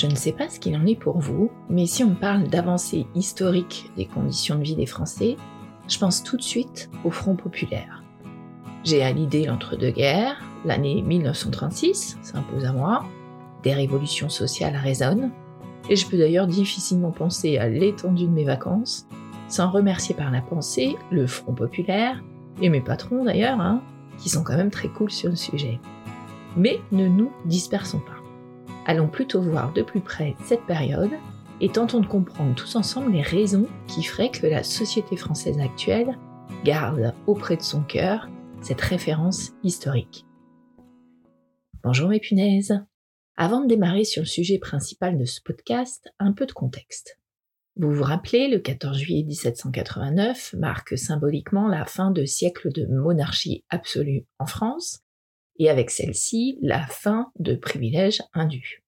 Je 0.00 0.06
ne 0.06 0.14
sais 0.14 0.30
pas 0.30 0.48
ce 0.48 0.60
qu'il 0.60 0.76
en 0.76 0.86
est 0.86 0.94
pour 0.94 1.18
vous, 1.18 1.50
mais 1.68 1.86
si 1.86 2.04
on 2.04 2.14
parle 2.14 2.44
d'avancée 2.44 3.08
historique 3.16 3.90
des 3.96 4.06
conditions 4.06 4.54
de 4.54 4.62
vie 4.62 4.76
des 4.76 4.86
Français, 4.86 5.36
je 5.88 5.98
pense 5.98 6.22
tout 6.22 6.36
de 6.36 6.42
suite 6.42 6.88
au 7.04 7.10
Front 7.10 7.34
populaire. 7.34 8.04
J'ai 8.84 9.02
à 9.02 9.10
l'idée 9.10 9.46
l'entre-deux-guerres, 9.46 10.40
l'année 10.64 11.02
1936 11.02 12.16
s'impose 12.22 12.64
à 12.64 12.72
moi, 12.72 13.06
des 13.64 13.74
révolutions 13.74 14.28
sociales 14.28 14.76
résonnent, 14.76 15.32
et 15.90 15.96
je 15.96 16.06
peux 16.06 16.16
d'ailleurs 16.16 16.46
difficilement 16.46 17.10
penser 17.10 17.58
à 17.58 17.68
l'étendue 17.68 18.26
de 18.26 18.32
mes 18.32 18.44
vacances 18.44 19.08
sans 19.48 19.68
remercier 19.68 20.14
par 20.14 20.30
la 20.30 20.42
pensée 20.42 20.94
le 21.10 21.26
Front 21.26 21.54
populaire, 21.54 22.22
et 22.62 22.68
mes 22.68 22.80
patrons 22.80 23.24
d'ailleurs, 23.24 23.60
hein, 23.60 23.82
qui 24.16 24.28
sont 24.28 24.44
quand 24.44 24.56
même 24.56 24.70
très 24.70 24.90
cool 24.90 25.10
sur 25.10 25.30
le 25.30 25.36
sujet. 25.36 25.80
Mais 26.56 26.78
ne 26.92 27.08
nous 27.08 27.32
dispersons 27.46 27.98
pas. 27.98 28.17
Allons 28.88 29.06
plutôt 29.06 29.42
voir 29.42 29.74
de 29.74 29.82
plus 29.82 30.00
près 30.00 30.34
cette 30.46 30.64
période 30.64 31.10
et 31.60 31.68
tentons 31.68 32.00
de 32.00 32.06
comprendre 32.06 32.54
tous 32.54 32.74
ensemble 32.74 33.12
les 33.12 33.20
raisons 33.20 33.66
qui 33.86 34.02
feraient 34.02 34.30
que 34.30 34.46
la 34.46 34.62
société 34.62 35.14
française 35.14 35.60
actuelle 35.60 36.16
garde 36.64 37.12
auprès 37.26 37.58
de 37.58 37.62
son 37.62 37.82
cœur 37.82 38.30
cette 38.62 38.80
référence 38.80 39.50
historique. 39.62 40.24
Bonjour 41.82 42.08
mes 42.08 42.18
punaises 42.18 42.82
Avant 43.36 43.60
de 43.60 43.68
démarrer 43.68 44.04
sur 44.04 44.22
le 44.22 44.26
sujet 44.26 44.58
principal 44.58 45.18
de 45.18 45.26
ce 45.26 45.42
podcast, 45.42 46.08
un 46.18 46.32
peu 46.32 46.46
de 46.46 46.52
contexte. 46.52 47.20
Vous 47.76 47.92
vous 47.92 48.04
rappelez, 48.04 48.48
le 48.48 48.58
14 48.58 48.96
juillet 48.96 49.24
1789 49.24 50.54
marque 50.58 50.96
symboliquement 50.96 51.68
la 51.68 51.84
fin 51.84 52.10
de 52.10 52.24
siècle 52.24 52.72
de 52.72 52.86
monarchie 52.86 53.66
absolue 53.68 54.24
en 54.38 54.46
France, 54.46 55.02
et 55.58 55.70
avec 55.70 55.90
celle-ci 55.90 56.58
la 56.62 56.86
fin 56.86 57.32
de 57.38 57.54
privilèges 57.54 58.22
indus. 58.32 58.84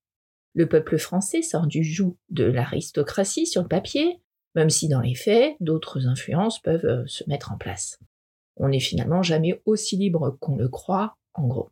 Le 0.53 0.67
peuple 0.67 0.97
français 0.97 1.41
sort 1.41 1.67
du 1.67 1.83
joug 1.83 2.17
de 2.29 2.43
l'aristocratie 2.43 3.47
sur 3.47 3.61
le 3.61 3.67
papier, 3.67 4.21
même 4.55 4.69
si 4.69 4.89
dans 4.89 4.99
les 4.99 5.15
faits, 5.15 5.55
d'autres 5.59 6.07
influences 6.07 6.61
peuvent 6.61 6.85
euh, 6.85 7.03
se 7.07 7.23
mettre 7.29 7.51
en 7.51 7.57
place. 7.57 7.99
On 8.57 8.69
n'est 8.69 8.79
finalement 8.79 9.23
jamais 9.23 9.61
aussi 9.65 9.95
libre 9.95 10.37
qu'on 10.41 10.57
le 10.57 10.67
croit, 10.67 11.17
en 11.33 11.47
gros. 11.47 11.71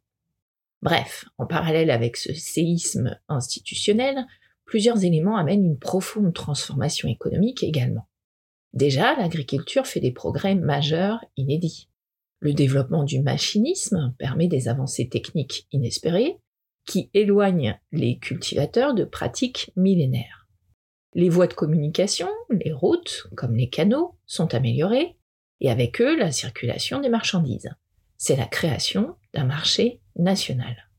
Bref, 0.82 1.26
en 1.38 1.46
parallèle 1.46 1.92
avec 1.92 2.16
ce 2.16 2.34
séisme 2.34 3.20
institutionnel, 3.28 4.26
plusieurs 4.64 5.04
éléments 5.04 5.36
amènent 5.36 5.66
une 5.66 5.80
profonde 5.80 6.34
transformation 6.34 7.10
économique 7.10 7.64
également. 7.64 8.08
Déjà, 8.74 9.16
l'agriculture 9.16 9.88
fait 9.88 10.00
des 10.00 10.12
progrès 10.12 10.56
majeurs 10.56 11.24
inédits. 11.36 11.90
Le 12.40 12.54
développement 12.54 13.04
du 13.04 13.22
machinisme 13.22 14.16
permet 14.18 14.48
des 14.48 14.68
avancées 14.68 15.10
techniques 15.10 15.68
inespérées 15.72 16.38
qui 16.86 17.10
éloignent 17.14 17.80
les 17.92 18.18
cultivateurs 18.18 18.94
de 18.94 19.04
pratiques 19.04 19.72
millénaires. 19.76 20.48
Les 21.14 21.30
voies 21.30 21.48
de 21.48 21.54
communication, 21.54 22.30
les 22.50 22.72
routes, 22.72 23.28
comme 23.36 23.56
les 23.56 23.70
canaux, 23.70 24.16
sont 24.26 24.54
améliorées, 24.54 25.18
et 25.60 25.70
avec 25.70 26.02
eux 26.02 26.18
la 26.18 26.32
circulation 26.32 27.02
des 27.02 27.10
marchandises. 27.10 27.70
C'est 28.18 28.36
la 28.36 28.46
création 28.46 29.16
d'un 29.34 29.46
marché 29.46 30.02
national. 30.16 30.90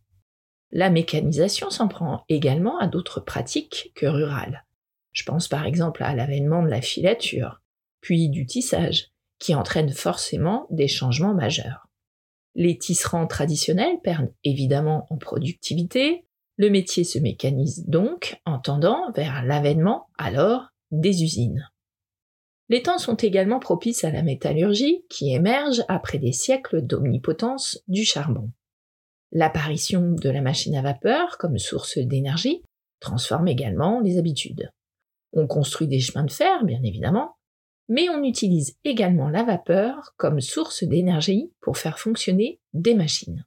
La 0.73 0.91
mécanisation 0.91 1.71
s'en 1.71 1.89
prend 1.89 2.25
également 2.29 2.79
à 2.79 2.87
d'autres 2.87 3.21
pratiques 3.21 3.93
que 3.95 4.07
rurales. 4.07 4.65
Je 5.13 5.25
pense 5.25 5.49
par 5.49 5.67
exemple 5.67 6.03
à 6.03 6.15
l'avènement 6.15 6.63
de 6.63 6.69
la 6.69 6.81
filature, 6.81 7.61
puis 8.01 8.29
du 8.29 8.47
tissage, 8.47 9.10
qui 9.41 9.55
entraîne 9.55 9.91
forcément 9.91 10.69
des 10.71 10.87
changements 10.87 11.35
majeurs. 11.35 11.89
Les 12.55 12.79
tisserands 12.79 13.27
traditionnels 13.27 13.99
perdent 14.03 14.33
évidemment 14.45 15.07
en 15.11 15.17
productivité, 15.17 16.27
le 16.57 16.69
métier 16.71 17.05
se 17.05 17.19
mécanise 17.19 17.87
donc 17.87 18.41
en 18.45 18.59
tendant 18.59 19.11
vers 19.13 19.43
l'avènement 19.45 20.09
alors 20.19 20.69
des 20.91 21.23
usines. 21.25 21.69
Les 22.69 22.83
temps 22.83 22.99
sont 22.99 23.17
également 23.17 23.59
propices 23.59 24.05
à 24.05 24.11
la 24.11 24.23
métallurgie 24.23 25.05
qui 25.09 25.33
émerge 25.33 25.83
après 25.89 26.19
des 26.19 26.33
siècles 26.33 26.83
d'omnipotence 26.83 27.83
du 27.89 28.05
charbon. 28.05 28.53
L'apparition 29.33 30.13
de 30.13 30.29
la 30.29 30.41
machine 30.41 30.77
à 30.77 30.83
vapeur 30.83 31.39
comme 31.39 31.59
source 31.59 31.99
d'énergie 31.99 32.63
transforme 33.01 33.49
également 33.49 34.01
les 34.01 34.19
habitudes. 34.19 34.71
On 35.33 35.47
construit 35.47 35.89
des 35.89 36.01
chemins 36.01 36.25
de 36.25 36.31
fer, 36.31 36.65
bien 36.65 36.83
évidemment, 36.83 37.37
mais 37.91 38.09
on 38.09 38.23
utilise 38.23 38.77
également 38.85 39.29
la 39.29 39.43
vapeur 39.43 40.15
comme 40.17 40.41
source 40.41 40.85
d'énergie 40.85 41.53
pour 41.61 41.77
faire 41.77 41.99
fonctionner 41.99 42.61
des 42.73 42.95
machines. 42.95 43.45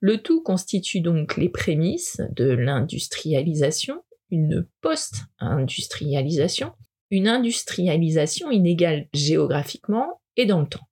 Le 0.00 0.18
tout 0.18 0.42
constitue 0.42 1.00
donc 1.00 1.38
les 1.38 1.48
prémices 1.48 2.20
de 2.36 2.44
l'industrialisation, 2.44 4.04
une 4.30 4.68
post-industrialisation, 4.82 6.72
une 7.10 7.26
industrialisation 7.26 8.50
inégale 8.50 9.08
géographiquement 9.14 10.20
et 10.36 10.44
dans 10.44 10.60
le 10.60 10.68
temps. 10.68 10.86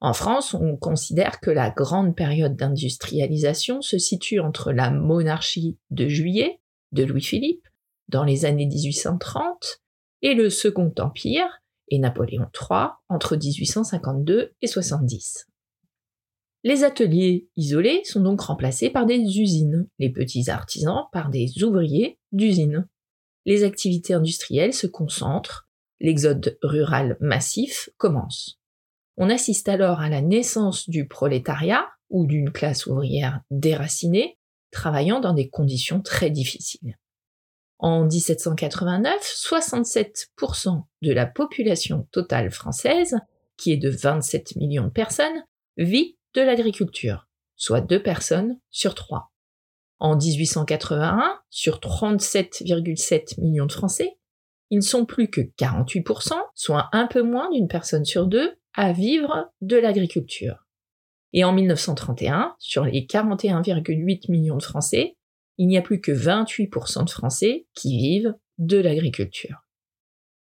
En 0.00 0.14
France, 0.14 0.54
on 0.54 0.76
considère 0.76 1.40
que 1.40 1.50
la 1.50 1.70
grande 1.70 2.14
période 2.16 2.56
d'industrialisation 2.56 3.82
se 3.82 3.98
situe 3.98 4.38
entre 4.38 4.70
la 4.70 4.90
monarchie 4.90 5.76
de 5.90 6.06
juillet 6.06 6.60
de 6.92 7.02
Louis-Philippe, 7.02 7.66
dans 8.08 8.24
les 8.24 8.44
années 8.44 8.66
1830, 8.66 9.80
et 10.22 10.34
le 10.34 10.50
Second 10.50 10.92
Empire, 10.98 11.59
et 11.90 11.98
Napoléon 11.98 12.46
III 12.54 12.90
entre 13.08 13.36
1852 13.36 14.54
et 14.62 14.66
70. 14.66 15.46
Les 16.62 16.84
ateliers 16.84 17.48
isolés 17.56 18.02
sont 18.04 18.20
donc 18.20 18.42
remplacés 18.42 18.90
par 18.90 19.06
des 19.06 19.18
usines, 19.18 19.88
les 19.98 20.10
petits 20.10 20.50
artisans 20.50 21.04
par 21.12 21.30
des 21.30 21.62
ouvriers 21.62 22.18
d'usines. 22.32 22.86
Les 23.46 23.64
activités 23.64 24.12
industrielles 24.12 24.74
se 24.74 24.86
concentrent, 24.86 25.68
l'exode 26.00 26.58
rural 26.62 27.16
massif 27.20 27.88
commence. 27.96 28.60
On 29.16 29.30
assiste 29.30 29.68
alors 29.68 30.00
à 30.00 30.10
la 30.10 30.20
naissance 30.20 30.88
du 30.88 31.08
prolétariat 31.08 31.86
ou 32.10 32.26
d'une 32.26 32.50
classe 32.50 32.86
ouvrière 32.86 33.40
déracinée, 33.50 34.38
travaillant 34.70 35.20
dans 35.20 35.34
des 35.34 35.48
conditions 35.48 36.02
très 36.02 36.30
difficiles. 36.30 36.98
En 37.82 38.04
1789, 38.04 39.22
67% 39.22 40.82
de 41.00 41.12
la 41.12 41.24
population 41.24 42.06
totale 42.12 42.50
française, 42.50 43.16
qui 43.56 43.72
est 43.72 43.78
de 43.78 43.88
27 43.88 44.56
millions 44.56 44.84
de 44.84 44.90
personnes, 44.90 45.44
vit 45.78 46.18
de 46.34 46.42
l'agriculture, 46.42 47.26
soit 47.56 47.80
deux 47.80 48.02
personnes 48.02 48.60
sur 48.70 48.94
trois. 48.94 49.32
En 49.98 50.14
1881, 50.14 51.40
sur 51.48 51.78
37,7 51.78 53.40
millions 53.40 53.64
de 53.64 53.72
Français, 53.72 54.18
ils 54.68 54.78
ne 54.78 54.84
sont 54.84 55.06
plus 55.06 55.30
que 55.30 55.40
48%, 55.40 56.34
soit 56.54 56.90
un 56.92 57.06
peu 57.06 57.22
moins 57.22 57.50
d'une 57.50 57.68
personne 57.68 58.04
sur 58.04 58.26
deux, 58.26 58.56
à 58.74 58.92
vivre 58.92 59.50
de 59.62 59.76
l'agriculture. 59.76 60.66
Et 61.32 61.44
en 61.44 61.52
1931, 61.52 62.54
sur 62.58 62.84
les 62.84 63.06
41,8 63.06 64.30
millions 64.30 64.56
de 64.58 64.62
Français, 64.62 65.16
il 65.60 65.66
n'y 65.66 65.76
a 65.76 65.82
plus 65.82 66.00
que 66.00 66.10
28% 66.10 67.04
de 67.04 67.10
Français 67.10 67.66
qui 67.74 67.98
vivent 67.98 68.34
de 68.56 68.78
l'agriculture. 68.78 69.66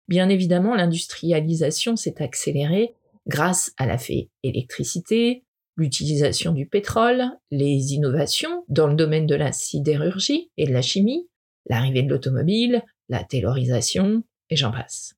Bien 0.07 0.29
évidemment, 0.29 0.75
l'industrialisation 0.75 1.95
s'est 1.95 2.21
accélérée 2.21 2.93
grâce 3.25 3.73
à 3.77 3.87
la 3.87 3.97
électricité, 4.43 5.43
l'utilisation 5.75 6.51
du 6.51 6.67
pétrole, 6.67 7.23
les 7.49 7.93
innovations 7.93 8.63
dans 8.69 8.85
le 8.85 8.93
domaine 8.93 9.25
de 9.25 9.33
la 9.33 9.51
sidérurgie 9.51 10.51
et 10.55 10.67
de 10.67 10.71
la 10.71 10.83
chimie, 10.83 11.27
l'arrivée 11.67 12.03
de 12.03 12.09
l'automobile, 12.09 12.83
la 13.09 13.23
taylorisation, 13.23 14.23
et 14.51 14.55
j'en 14.55 14.71
passe. 14.71 15.15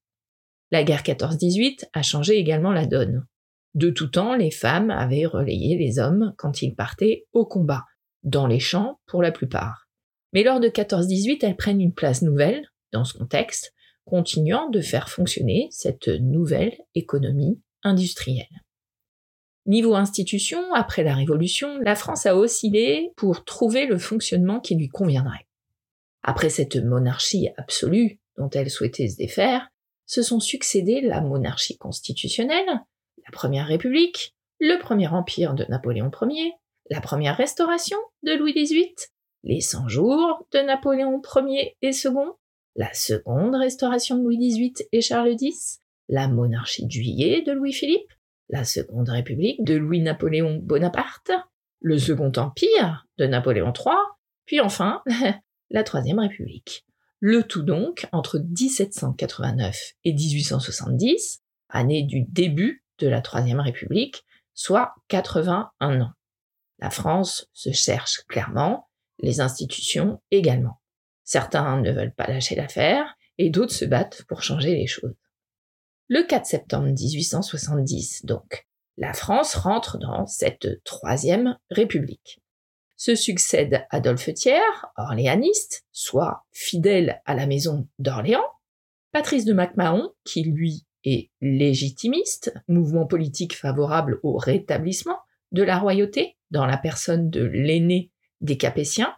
La 0.71 0.85
guerre 0.85 1.03
14-18 1.03 1.89
a 1.91 2.03
changé 2.03 2.37
également 2.37 2.71
la 2.71 2.85
donne. 2.85 3.27
De 3.73 3.89
tout 3.89 4.07
temps, 4.07 4.33
les 4.33 4.51
femmes 4.51 4.91
avaient 4.91 5.25
relayé 5.25 5.77
les 5.77 5.99
hommes 5.99 6.33
quand 6.37 6.61
ils 6.61 6.73
partaient 6.73 7.25
au 7.33 7.45
combat, 7.45 7.83
dans 8.23 8.47
les 8.47 8.59
champs 8.59 9.01
pour 9.05 9.21
la 9.21 9.33
plupart. 9.33 9.88
Mais 10.33 10.43
lors 10.43 10.59
de 10.59 10.69
14-18, 10.69 11.39
elles 11.41 11.55
prennent 11.55 11.81
une 11.81 11.93
place 11.93 12.21
nouvelle 12.21 12.69
dans 12.91 13.05
ce 13.05 13.17
contexte, 13.17 13.73
continuant 14.05 14.69
de 14.69 14.81
faire 14.81 15.09
fonctionner 15.09 15.67
cette 15.71 16.07
nouvelle 16.07 16.77
économie 16.95 17.61
industrielle. 17.83 18.47
Niveau 19.65 19.95
institution, 19.95 20.73
après 20.73 21.03
la 21.03 21.13
Révolution, 21.13 21.77
la 21.79 21.95
France 21.95 22.25
a 22.25 22.35
oscillé 22.35 23.11
pour 23.15 23.45
trouver 23.45 23.85
le 23.85 23.99
fonctionnement 23.99 24.59
qui 24.59 24.75
lui 24.75 24.87
conviendrait. 24.87 25.47
Après 26.23 26.49
cette 26.49 26.77
monarchie 26.77 27.49
absolue 27.57 28.19
dont 28.37 28.49
elle 28.49 28.69
souhaitait 28.69 29.07
se 29.07 29.17
défaire, 29.17 29.69
se 30.05 30.23
sont 30.23 30.39
succédés 30.39 31.01
la 31.01 31.21
monarchie 31.21 31.77
constitutionnelle, 31.77 32.65
la 32.65 33.31
Première 33.31 33.67
République, 33.67 34.35
le 34.59 34.79
Premier 34.79 35.07
Empire 35.07 35.53
de 35.53 35.65
Napoléon 35.69 36.09
Ier, 36.23 36.53
la 36.89 36.99
Première 36.99 37.37
Restauration 37.37 37.97
de 38.23 38.33
Louis 38.33 38.53
XVIII, 38.53 38.95
les 39.43 39.61
100 39.61 39.87
jours 39.87 40.45
de 40.51 40.59
Napoléon 40.59 41.21
Ier 41.35 41.77
et 41.81 41.91
II, 41.91 42.33
la 42.75 42.93
seconde 42.93 43.55
restauration 43.55 44.17
de 44.17 44.23
Louis 44.23 44.37
XVIII 44.37 44.87
et 44.91 45.01
Charles 45.01 45.35
X, 45.39 45.79
la 46.07 46.27
monarchie 46.27 46.85
de 46.85 46.91
juillet 46.91 47.41
de 47.41 47.51
Louis-Philippe, 47.51 48.11
la 48.49 48.63
seconde 48.63 49.09
république 49.09 49.63
de 49.63 49.75
Louis-Napoléon 49.75 50.59
Bonaparte, 50.61 51.31
le 51.81 51.97
second 51.97 52.31
empire 52.35 53.05
de 53.17 53.25
Napoléon 53.25 53.71
III, 53.73 53.95
puis 54.45 54.59
enfin 54.59 55.03
la 55.69 55.83
Troisième 55.83 56.19
République. 56.19 56.85
Le 57.19 57.43
tout 57.43 57.63
donc 57.63 58.07
entre 58.11 58.39
1789 58.39 59.93
et 60.05 60.13
1870, 60.13 61.41
année 61.69 62.03
du 62.03 62.23
début 62.23 62.83
de 62.97 63.07
la 63.07 63.21
Troisième 63.21 63.59
République, 63.59 64.25
soit 64.53 64.95
81 65.09 66.01
ans. 66.01 66.11
La 66.79 66.89
France 66.89 67.49
se 67.53 67.71
cherche 67.71 68.23
clairement, 68.27 68.88
les 69.19 69.41
institutions 69.41 70.21
également. 70.31 70.81
Certains 71.23 71.79
ne 71.81 71.91
veulent 71.91 72.13
pas 72.13 72.27
lâcher 72.27 72.55
l'affaire 72.55 73.15
et 73.37 73.49
d'autres 73.49 73.73
se 73.73 73.85
battent 73.85 74.23
pour 74.27 74.41
changer 74.41 74.75
les 74.75 74.87
choses. 74.87 75.15
Le 76.07 76.23
4 76.23 76.45
septembre 76.45 76.87
1870, 76.87 78.25
donc, 78.25 78.67
la 78.97 79.13
France 79.13 79.55
rentre 79.55 79.97
dans 79.97 80.25
cette 80.25 80.83
troisième 80.83 81.57
république. 81.69 82.41
Se 82.97 83.15
succède 83.15 83.85
Adolphe 83.91 84.33
Thiers, 84.33 84.59
orléaniste, 84.97 85.85
soit 85.91 86.45
fidèle 86.51 87.21
à 87.25 87.33
la 87.33 87.47
maison 87.47 87.87
d'Orléans, 87.99 88.43
Patrice 89.11 89.45
de 89.45 89.53
MacMahon, 89.53 90.11
qui 90.25 90.43
lui 90.43 90.85
est 91.05 91.29
légitimiste, 91.41 92.53
mouvement 92.67 93.05
politique 93.05 93.55
favorable 93.55 94.19
au 94.23 94.37
rétablissement 94.37 95.17
de 95.51 95.63
la 95.63 95.79
royauté 95.79 96.37
dans 96.51 96.65
la 96.65 96.77
personne 96.77 97.29
de 97.29 97.43
l'aîné 97.43 98.11
des 98.41 98.57
Capétiens, 98.57 99.15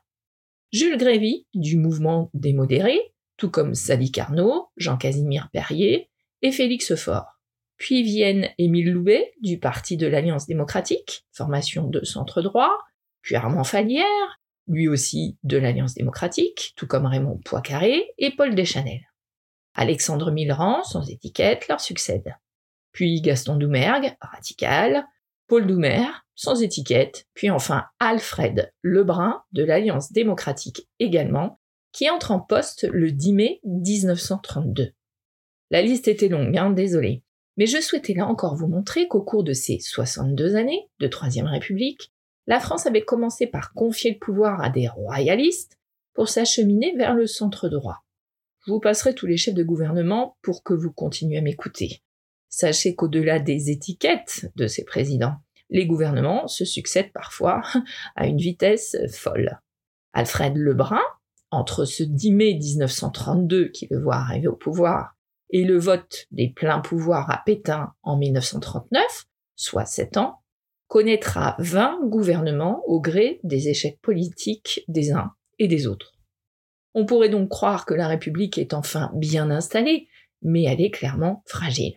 Jules 0.72 0.98
Grévy, 0.98 1.48
du 1.54 1.78
mouvement 1.78 2.30
des 2.34 2.54
modérés, 2.54 3.14
tout 3.38 3.50
comme 3.50 3.76
Sally 3.76 4.12
Carnot, 4.12 4.70
Jean-Casimir 4.78 5.50
Perrier 5.52 6.10
et 6.42 6.52
Félix 6.52 6.96
Faure. 6.96 7.40
Puis 7.78 8.04
viennent 8.04 8.50
Émile 8.58 8.92
Loubet, 8.92 9.34
du 9.42 9.60
Parti 9.60 9.98
de 9.98 10.08
l'Alliance 10.08 10.46
démocratique, 10.46 11.26
formation 11.32 11.88
de 11.88 12.04
centre 12.04 12.42
droit, 12.42 12.78
puis 13.22 13.36
Armand 13.36 13.64
Falière, 13.64 14.40
lui 14.68 14.88
aussi 14.88 15.38
de 15.44 15.58
l'Alliance 15.58 15.96
démocratique, 15.96 16.74
tout 16.76 16.88
comme 16.88 17.06
Raymond 17.06 17.40
Poincaré 17.44 18.14
et 18.18 18.32
Paul 18.36 18.56
Deschanel. 18.56 19.02
Alexandre 19.74 20.32
Millerand, 20.32 20.84
sans 20.84 21.10
étiquette, 21.10 21.68
leur 21.68 21.82
succède. 21.82 22.36
Puis 22.92 23.22
Gaston 23.22 23.56
Doumergue, 23.56 24.16
radical, 24.22 25.06
Paul 25.52 25.68
Doumer, 25.68 26.08
sans 26.34 26.62
étiquette, 26.62 27.28
puis 27.34 27.50
enfin 27.50 27.84
Alfred 28.00 28.72
Lebrun 28.84 29.44
de 29.52 29.66
l'Alliance 29.66 30.14
démocratique 30.14 30.88
également, 31.00 31.60
qui 31.92 32.10
entre 32.10 32.32
en 32.32 32.40
poste 32.40 32.88
le 32.90 33.12
10 33.12 33.34
mai 33.34 33.60
1932. 33.66 34.94
La 35.70 35.82
liste 35.82 36.08
était 36.08 36.30
longue, 36.30 36.58
hein, 36.58 36.70
désolé. 36.70 37.26
Mais 37.58 37.66
je 37.66 37.82
souhaitais 37.82 38.14
là 38.14 38.28
encore 38.28 38.56
vous 38.56 38.70
montrer 38.70 39.10
qu'au 39.10 39.24
cours 39.24 39.44
de 39.44 39.52
ces 39.52 39.80
62 39.80 40.56
années 40.56 40.88
de 41.02 41.08
Troisième 41.08 41.48
République, 41.48 42.14
la 42.48 42.62
France 42.62 42.88
avait 42.88 43.04
commencé 43.04 43.46
par 43.46 43.74
confier 43.74 44.12
le 44.14 44.20
pouvoir 44.20 44.64
à 44.64 44.70
des 44.70 44.88
royalistes 44.88 45.78
pour 46.14 46.30
s'acheminer 46.30 46.96
vers 46.96 47.14
le 47.14 47.28
centre 47.28 47.68
droit. 47.68 48.06
Je 48.66 48.72
vous 48.72 48.80
passerai 48.80 49.14
tous 49.14 49.28
les 49.28 49.36
chefs 49.36 49.54
de 49.54 49.64
gouvernement 49.64 50.38
pour 50.44 50.64
que 50.64 50.74
vous 50.74 50.94
continuiez 50.94 51.40
à 51.40 51.42
m'écouter. 51.42 52.04
Sachez 52.52 52.96
qu'au-delà 52.96 53.40
des 53.40 53.72
étiquettes 53.72 54.52
de 54.58 54.68
ces 54.68 54.84
présidents, 54.84 55.36
les 55.70 55.88
gouvernements 55.88 56.48
se 56.48 56.66
succèdent 56.66 57.14
parfois 57.14 57.62
à 58.16 58.28
une 58.28 58.38
vitesse 58.38 58.98
folle. 59.10 59.62
Alfred 60.14 60.58
Lebrun, 60.58 61.02
entre 61.50 61.86
ce 61.86 62.04
10 62.04 62.32
mai 62.34 62.54
1932 62.54 63.70
qui 63.70 63.88
le 63.90 64.02
voit 64.02 64.18
arriver 64.18 64.48
au 64.48 64.56
pouvoir 64.56 65.16
et 65.50 65.64
le 65.64 65.78
vote 65.78 66.28
des 66.32 66.50
pleins 66.50 66.82
pouvoirs 66.82 67.32
à 67.32 67.42
Pétain 67.46 67.94
en 68.04 68.18
1939, 68.18 69.26
soit 69.56 69.86
sept 69.86 70.18
ans, 70.18 70.42
connaîtra 70.88 71.56
20 71.60 72.02
gouvernements 72.04 72.84
au 72.86 73.00
gré 73.00 73.40
des 73.44 73.70
échecs 73.70 74.00
politiques 74.02 74.84
des 74.90 75.14
uns 75.14 75.32
et 75.58 75.70
des 75.70 75.88
autres. 75.88 76.18
On 76.94 77.06
pourrait 77.06 77.30
donc 77.30 77.48
croire 77.48 77.86
que 77.86 77.94
la 77.94 78.10
République 78.10 78.58
est 78.58 78.74
enfin 78.74 79.10
bien 79.16 79.52
installée, 79.52 80.10
mais 80.42 80.64
elle 80.64 80.82
est 80.82 80.92
clairement 80.92 81.44
fragile. 81.46 81.96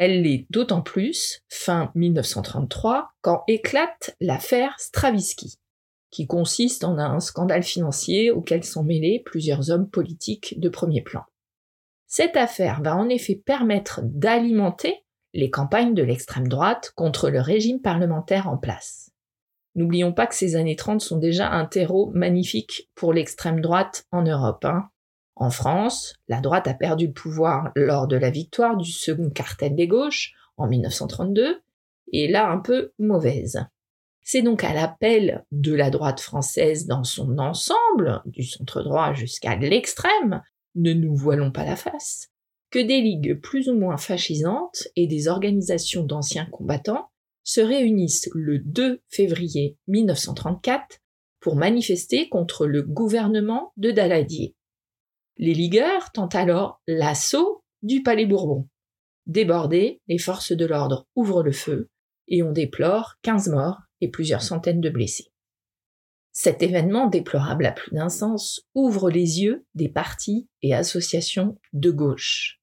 Elle 0.00 0.22
l'est 0.22 0.46
d'autant 0.48 0.80
plus 0.80 1.42
fin 1.50 1.92
1933 1.94 3.10
quand 3.20 3.44
éclate 3.48 4.16
l'affaire 4.18 4.74
Stravinsky, 4.78 5.58
qui 6.10 6.26
consiste 6.26 6.84
en 6.84 6.96
un 6.96 7.20
scandale 7.20 7.62
financier 7.62 8.30
auquel 8.30 8.64
sont 8.64 8.82
mêlés 8.82 9.22
plusieurs 9.26 9.70
hommes 9.70 9.90
politiques 9.90 10.58
de 10.58 10.70
premier 10.70 11.02
plan. 11.02 11.24
Cette 12.06 12.38
affaire 12.38 12.80
va 12.82 12.96
en 12.96 13.10
effet 13.10 13.34
permettre 13.44 14.00
d'alimenter 14.02 15.04
les 15.34 15.50
campagnes 15.50 15.92
de 15.92 16.02
l'extrême 16.02 16.48
droite 16.48 16.92
contre 16.96 17.28
le 17.28 17.42
régime 17.42 17.82
parlementaire 17.82 18.48
en 18.48 18.56
place. 18.56 19.10
N'oublions 19.74 20.14
pas 20.14 20.26
que 20.26 20.34
ces 20.34 20.56
années 20.56 20.76
30 20.76 21.02
sont 21.02 21.18
déjà 21.18 21.50
un 21.50 21.66
terreau 21.66 22.10
magnifique 22.14 22.88
pour 22.94 23.12
l'extrême 23.12 23.60
droite 23.60 24.06
en 24.12 24.22
Europe. 24.22 24.64
Hein. 24.64 24.88
En 25.40 25.48
France, 25.48 26.12
la 26.28 26.42
droite 26.42 26.68
a 26.68 26.74
perdu 26.74 27.06
le 27.06 27.14
pouvoir 27.14 27.72
lors 27.74 28.06
de 28.06 28.16
la 28.16 28.28
victoire 28.28 28.76
du 28.76 28.92
second 28.92 29.30
cartel 29.30 29.74
des 29.74 29.88
gauches 29.88 30.34
en 30.58 30.68
1932, 30.68 31.62
et 32.12 32.28
là 32.28 32.50
un 32.50 32.58
peu 32.58 32.92
mauvaise. 32.98 33.64
C'est 34.20 34.42
donc 34.42 34.64
à 34.64 34.74
l'appel 34.74 35.46
de 35.50 35.72
la 35.72 35.88
droite 35.88 36.20
française 36.20 36.86
dans 36.86 37.04
son 37.04 37.38
ensemble, 37.38 38.20
du 38.26 38.42
centre 38.42 38.82
droit 38.82 39.14
jusqu'à 39.14 39.56
l'extrême, 39.56 40.42
ne 40.74 40.92
nous 40.92 41.16
voilons 41.16 41.50
pas 41.50 41.64
la 41.64 41.76
face, 41.76 42.28
que 42.70 42.78
des 42.78 43.00
ligues 43.00 43.40
plus 43.40 43.70
ou 43.70 43.78
moins 43.78 43.96
fascisantes 43.96 44.88
et 44.94 45.06
des 45.06 45.26
organisations 45.26 46.04
d'anciens 46.04 46.46
combattants 46.52 47.08
se 47.44 47.62
réunissent 47.62 48.28
le 48.34 48.58
2 48.58 49.00
février 49.08 49.78
1934 49.88 50.98
pour 51.40 51.56
manifester 51.56 52.28
contre 52.28 52.66
le 52.66 52.82
gouvernement 52.82 53.72
de 53.78 53.90
Daladier. 53.90 54.54
Les 55.42 55.54
ligueurs 55.54 56.12
tentent 56.12 56.34
alors 56.34 56.82
l'assaut 56.86 57.64
du 57.80 58.02
Palais 58.02 58.26
Bourbon. 58.26 58.68
Débordés, 59.24 60.02
les 60.06 60.18
forces 60.18 60.52
de 60.52 60.66
l'ordre 60.66 61.06
ouvrent 61.16 61.42
le 61.42 61.52
feu 61.52 61.88
et 62.28 62.42
on 62.42 62.52
déplore 62.52 63.14
15 63.22 63.48
morts 63.48 63.78
et 64.02 64.10
plusieurs 64.10 64.42
centaines 64.42 64.82
de 64.82 64.90
blessés. 64.90 65.32
Cet 66.32 66.62
événement 66.62 67.06
déplorable 67.06 67.64
à 67.64 67.72
plus 67.72 67.94
d'un 67.94 68.10
sens 68.10 68.68
ouvre 68.74 69.08
les 69.08 69.40
yeux 69.40 69.64
des 69.74 69.88
partis 69.88 70.46
et 70.60 70.74
associations 70.74 71.58
de 71.72 71.90
gauche. 71.90 72.60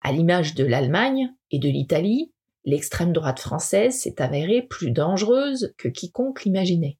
À 0.00 0.12
l'image 0.12 0.54
de 0.54 0.64
l'Allemagne 0.64 1.34
et 1.50 1.58
de 1.58 1.68
l'Italie, 1.68 2.32
l'extrême 2.64 3.12
droite 3.12 3.40
française 3.40 3.98
s'est 3.98 4.22
avérée 4.22 4.62
plus 4.62 4.92
dangereuse 4.92 5.74
que 5.78 5.88
quiconque 5.88 6.44
l'imaginait. 6.44 6.96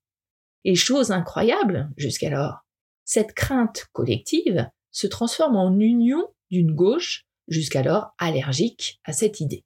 Et 0.64 0.74
chose 0.74 1.12
incroyable 1.12 1.88
jusqu'alors, 1.96 2.66
cette 3.04 3.32
crainte 3.32 3.86
collective 3.92 4.68
se 4.92 5.06
transforme 5.06 5.56
en 5.56 5.78
union 5.78 6.26
d'une 6.50 6.74
gauche 6.74 7.26
jusqu'alors 7.48 8.14
allergique 8.18 9.00
à 9.04 9.12
cette 9.12 9.40
idée. 9.40 9.64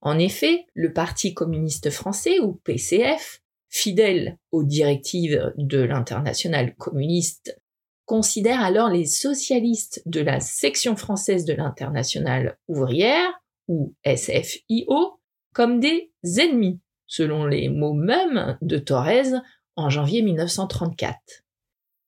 En 0.00 0.18
effet, 0.18 0.66
le 0.74 0.92
Parti 0.92 1.32
communiste 1.32 1.90
français, 1.90 2.38
ou 2.40 2.60
PCF, 2.64 3.40
fidèle 3.70 4.38
aux 4.52 4.64
directives 4.64 5.52
de 5.56 5.80
l'international 5.80 6.74
communiste 6.76 7.58
considère 8.04 8.62
alors 8.62 8.90
les 8.90 9.06
socialistes 9.06 10.02
de 10.06 10.20
la 10.20 10.40
section 10.40 10.94
française 10.94 11.44
de 11.44 11.54
l'internationale 11.54 12.58
ouvrière, 12.68 13.30
ou 13.66 13.94
SFIO, 14.04 15.20
comme 15.54 15.80
des 15.80 16.12
ennemis, 16.38 16.80
selon 17.06 17.46
les 17.46 17.68
mots 17.68 17.94
mêmes 17.94 18.58
de 18.60 18.78
Thorez 18.78 19.32
en 19.76 19.88
janvier 19.88 20.22
1934. 20.22 21.16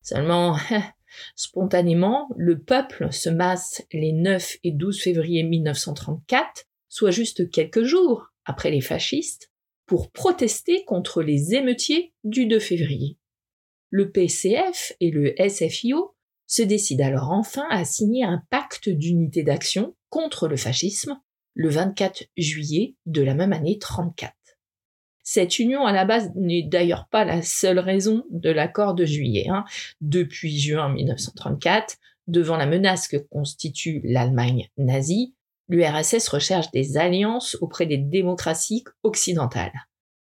Seulement, 0.02 0.56
spontanément, 1.34 2.28
le 2.36 2.58
peuple 2.58 3.12
se 3.12 3.28
masse 3.28 3.82
les 3.92 4.12
9 4.12 4.58
et 4.64 4.72
12 4.72 5.00
février 5.00 5.42
1934, 5.42 6.66
soit 6.88 7.10
juste 7.10 7.50
quelques 7.50 7.84
jours 7.84 8.28
après 8.44 8.70
les 8.70 8.80
fascistes, 8.80 9.50
pour 9.86 10.10
protester 10.10 10.84
contre 10.84 11.22
les 11.22 11.54
émeutiers 11.54 12.12
du 12.24 12.46
2 12.46 12.58
février 12.58 13.18
le 13.90 14.10
PCF 14.10 14.92
et 15.00 15.10
le 15.10 15.34
SFIO 15.48 16.14
se 16.46 16.62
décident 16.62 17.06
alors 17.06 17.30
enfin 17.30 17.66
à 17.70 17.84
signer 17.86 18.24
un 18.24 18.42
pacte 18.50 18.90
d'unité 18.90 19.42
d'action 19.42 19.96
contre 20.10 20.48
le 20.48 20.56
fascisme 20.56 21.18
le 21.54 21.70
24 21.70 22.24
juillet 22.36 22.94
de 23.06 23.22
la 23.22 23.34
même 23.34 23.54
année 23.54 23.78
34. 23.78 24.35
Cette 25.28 25.58
union 25.58 25.84
à 25.84 25.92
la 25.92 26.04
base 26.04 26.30
n'est 26.36 26.62
d'ailleurs 26.62 27.08
pas 27.08 27.24
la 27.24 27.42
seule 27.42 27.80
raison 27.80 28.24
de 28.30 28.48
l'accord 28.48 28.94
de 28.94 29.04
juillet. 29.04 29.48
Hein. 29.48 29.64
Depuis 30.00 30.56
juin 30.56 30.88
1934, 30.88 31.96
devant 32.28 32.56
la 32.56 32.66
menace 32.66 33.08
que 33.08 33.16
constitue 33.16 34.00
l'Allemagne 34.04 34.68
nazie, 34.76 35.34
l'URSS 35.68 36.28
recherche 36.28 36.70
des 36.70 36.96
alliances 36.96 37.56
auprès 37.60 37.86
des 37.86 37.98
démocraties 37.98 38.84
occidentales. 39.02 39.72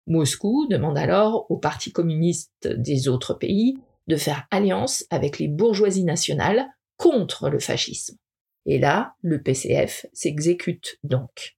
Moscou 0.06 0.68
demande 0.70 0.96
alors 0.96 1.50
aux 1.50 1.58
partis 1.58 1.90
communistes 1.90 2.68
des 2.68 3.08
autres 3.08 3.34
pays 3.34 3.76
de 4.06 4.14
faire 4.14 4.46
alliance 4.52 5.06
avec 5.10 5.40
les 5.40 5.48
bourgeoisies 5.48 6.04
nationales 6.04 6.68
contre 6.98 7.50
le 7.50 7.58
fascisme. 7.58 8.16
Et 8.64 8.78
là, 8.78 9.16
le 9.22 9.42
PCF 9.42 10.06
s'exécute 10.12 10.98
donc. 11.02 11.56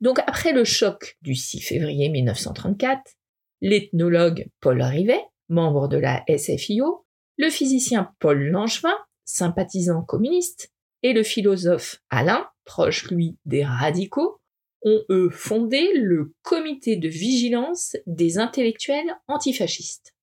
Donc 0.00 0.18
après 0.26 0.52
le 0.52 0.64
choc 0.64 1.16
du 1.22 1.34
6 1.34 1.60
février 1.60 2.08
1934, 2.08 3.00
l'ethnologue 3.60 4.48
Paul 4.60 4.82
Rivet, 4.82 5.22
membre 5.48 5.88
de 5.88 5.96
la 5.96 6.24
SFIO, 6.28 7.06
le 7.38 7.50
physicien 7.50 8.12
Paul 8.18 8.42
Langevin, 8.48 8.96
sympathisant 9.24 10.02
communiste, 10.02 10.70
et 11.02 11.12
le 11.12 11.22
philosophe 11.22 12.02
Alain, 12.10 12.48
proche 12.64 13.10
lui 13.10 13.36
des 13.44 13.64
radicaux, 13.64 14.40
ont 14.82 15.02
eux 15.10 15.30
fondé 15.30 15.92
le 15.94 16.34
comité 16.42 16.96
de 16.96 17.08
vigilance 17.08 17.96
des 18.06 18.38
intellectuels 18.38 19.16
antifascistes. 19.26 20.14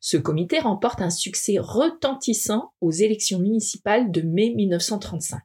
Ce 0.00 0.16
comité 0.16 0.58
remporte 0.58 1.00
un 1.00 1.10
succès 1.10 1.56
retentissant 1.58 2.72
aux 2.80 2.90
élections 2.90 3.38
municipales 3.38 4.10
de 4.10 4.20
mai 4.20 4.50
1935. 4.50 5.40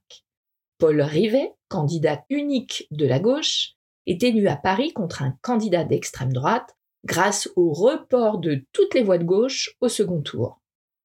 Paul 0.80 1.02
Rivet, 1.02 1.52
candidat 1.68 2.24
unique 2.30 2.88
de 2.90 3.06
la 3.06 3.20
gauche, 3.20 3.74
est 4.08 4.24
élu 4.24 4.48
à 4.48 4.56
Paris 4.56 4.94
contre 4.94 5.22
un 5.22 5.38
candidat 5.42 5.84
d'extrême 5.84 6.32
droite 6.32 6.78
grâce 7.04 7.50
au 7.58 7.74
report 7.74 8.40
de 8.40 8.66
toutes 8.72 8.94
les 8.94 9.04
voix 9.04 9.18
de 9.18 9.26
gauche 9.26 9.76
au 9.82 9.90
second 9.90 10.22
tour. 10.22 10.62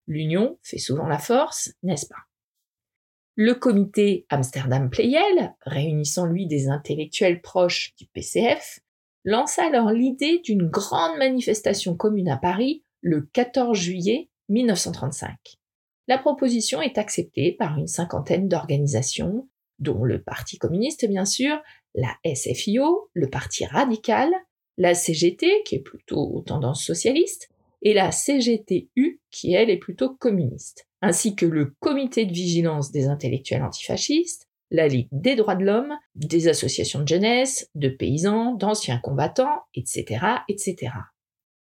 L'union 0.06 0.58
fait 0.62 0.78
souvent 0.78 1.08
la 1.08 1.18
force, 1.18 1.72
n'est-ce 1.82 2.06
pas? 2.06 2.22
Le 3.34 3.54
comité 3.54 4.26
Amsterdam 4.28 4.90
Playel, 4.90 5.56
réunissant 5.62 6.26
lui 6.26 6.46
des 6.46 6.68
intellectuels 6.68 7.42
proches 7.42 7.96
du 7.96 8.06
PCF, 8.06 8.78
lance 9.24 9.58
alors 9.58 9.90
l'idée 9.90 10.38
d'une 10.44 10.68
grande 10.68 11.18
manifestation 11.18 11.96
commune 11.96 12.28
à 12.28 12.36
Paris 12.36 12.84
le 13.00 13.22
14 13.32 13.76
juillet 13.76 14.30
1935. 14.50 15.34
La 16.06 16.18
proposition 16.18 16.80
est 16.80 16.96
acceptée 16.96 17.50
par 17.50 17.76
une 17.76 17.88
cinquantaine 17.88 18.46
d'organisations, 18.46 19.48
dont 19.78 20.04
le 20.04 20.22
Parti 20.22 20.58
communiste 20.58 21.06
bien 21.06 21.24
sûr, 21.24 21.60
la 21.94 22.14
SFIO, 22.24 23.10
le 23.12 23.28
Parti 23.28 23.64
radical, 23.64 24.30
la 24.76 24.94
CGT, 24.94 25.62
qui 25.64 25.76
est 25.76 25.82
plutôt 25.82 26.42
tendance 26.46 26.84
socialiste, 26.84 27.48
et 27.82 27.94
la 27.94 28.10
CGTU, 28.10 29.20
qui 29.30 29.52
elle 29.52 29.70
est 29.70 29.78
plutôt 29.78 30.14
communiste, 30.14 30.86
ainsi 31.02 31.36
que 31.36 31.46
le 31.46 31.74
Comité 31.80 32.24
de 32.24 32.32
vigilance 32.32 32.90
des 32.90 33.06
intellectuels 33.06 33.62
antifascistes, 33.62 34.48
la 34.70 34.88
Ligue 34.88 35.08
des 35.12 35.36
droits 35.36 35.54
de 35.54 35.64
l'homme, 35.64 35.94
des 36.14 36.48
associations 36.48 37.00
de 37.00 37.08
jeunesse, 37.08 37.70
de 37.74 37.88
paysans, 37.88 38.54
d'anciens 38.54 38.98
combattants, 38.98 39.60
etc., 39.74 40.26
etc. 40.48 40.92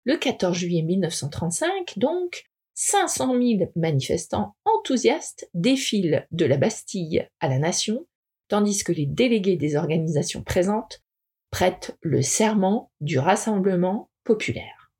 Le 0.04 0.16
14 0.16 0.56
juillet 0.56 0.82
1935, 0.82 1.98
donc, 1.98 2.44
500 2.80 3.32
000 3.32 3.72
manifestants 3.74 4.54
enthousiastes 4.64 5.50
défilent 5.52 6.28
de 6.30 6.44
la 6.44 6.56
Bastille 6.56 7.28
à 7.40 7.48
la 7.48 7.58
Nation, 7.58 8.06
tandis 8.46 8.84
que 8.84 8.92
les 8.92 9.04
délégués 9.04 9.56
des 9.56 9.74
organisations 9.74 10.44
présentes 10.44 11.02
prêtent 11.50 11.98
le 12.02 12.22
serment 12.22 12.92
du 13.00 13.18
Rassemblement 13.18 14.10
populaire. 14.22 14.92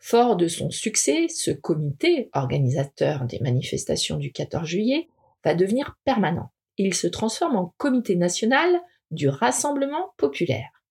Fort 0.00 0.34
de 0.34 0.48
son 0.48 0.70
succès, 0.70 1.28
ce 1.28 1.52
comité, 1.52 2.28
organisateur 2.32 3.24
des 3.24 3.38
manifestations 3.38 4.16
du 4.16 4.32
14 4.32 4.66
juillet, 4.66 5.06
va 5.44 5.54
devenir 5.54 5.96
permanent. 6.04 6.50
Il 6.76 6.94
se 6.94 7.06
transforme 7.06 7.54
en 7.54 7.72
comité 7.78 8.16
national 8.16 8.80
du 9.12 9.28
Rassemblement 9.28 10.12
populaire. 10.16 10.82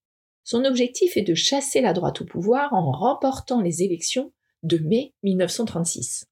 Son 0.45 0.63
objectif 0.63 1.17
est 1.17 1.23
de 1.23 1.35
chasser 1.35 1.81
la 1.81 1.91
droite 1.91 2.21
au 2.21 2.25
pouvoir 2.25 2.73
en 2.73 2.89
remportant 2.89 3.59
les 3.59 3.83
élections 3.83 4.31
de 4.63 4.77
mai 4.77 5.13
1936. 5.23 6.25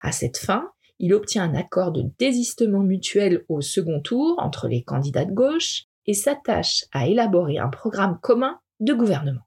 À 0.00 0.12
cette 0.12 0.38
fin, 0.38 0.70
il 0.98 1.14
obtient 1.14 1.44
un 1.44 1.54
accord 1.54 1.92
de 1.92 2.04
désistement 2.18 2.80
mutuel 2.80 3.44
au 3.48 3.60
second 3.60 4.00
tour 4.00 4.36
entre 4.38 4.68
les 4.68 4.82
candidats 4.82 5.24
de 5.24 5.32
gauche 5.32 5.84
et 6.06 6.14
s'attache 6.14 6.84
à 6.92 7.06
élaborer 7.06 7.58
un 7.58 7.68
programme 7.68 8.18
commun 8.20 8.58
de 8.80 8.94
gouvernement. 8.94 9.46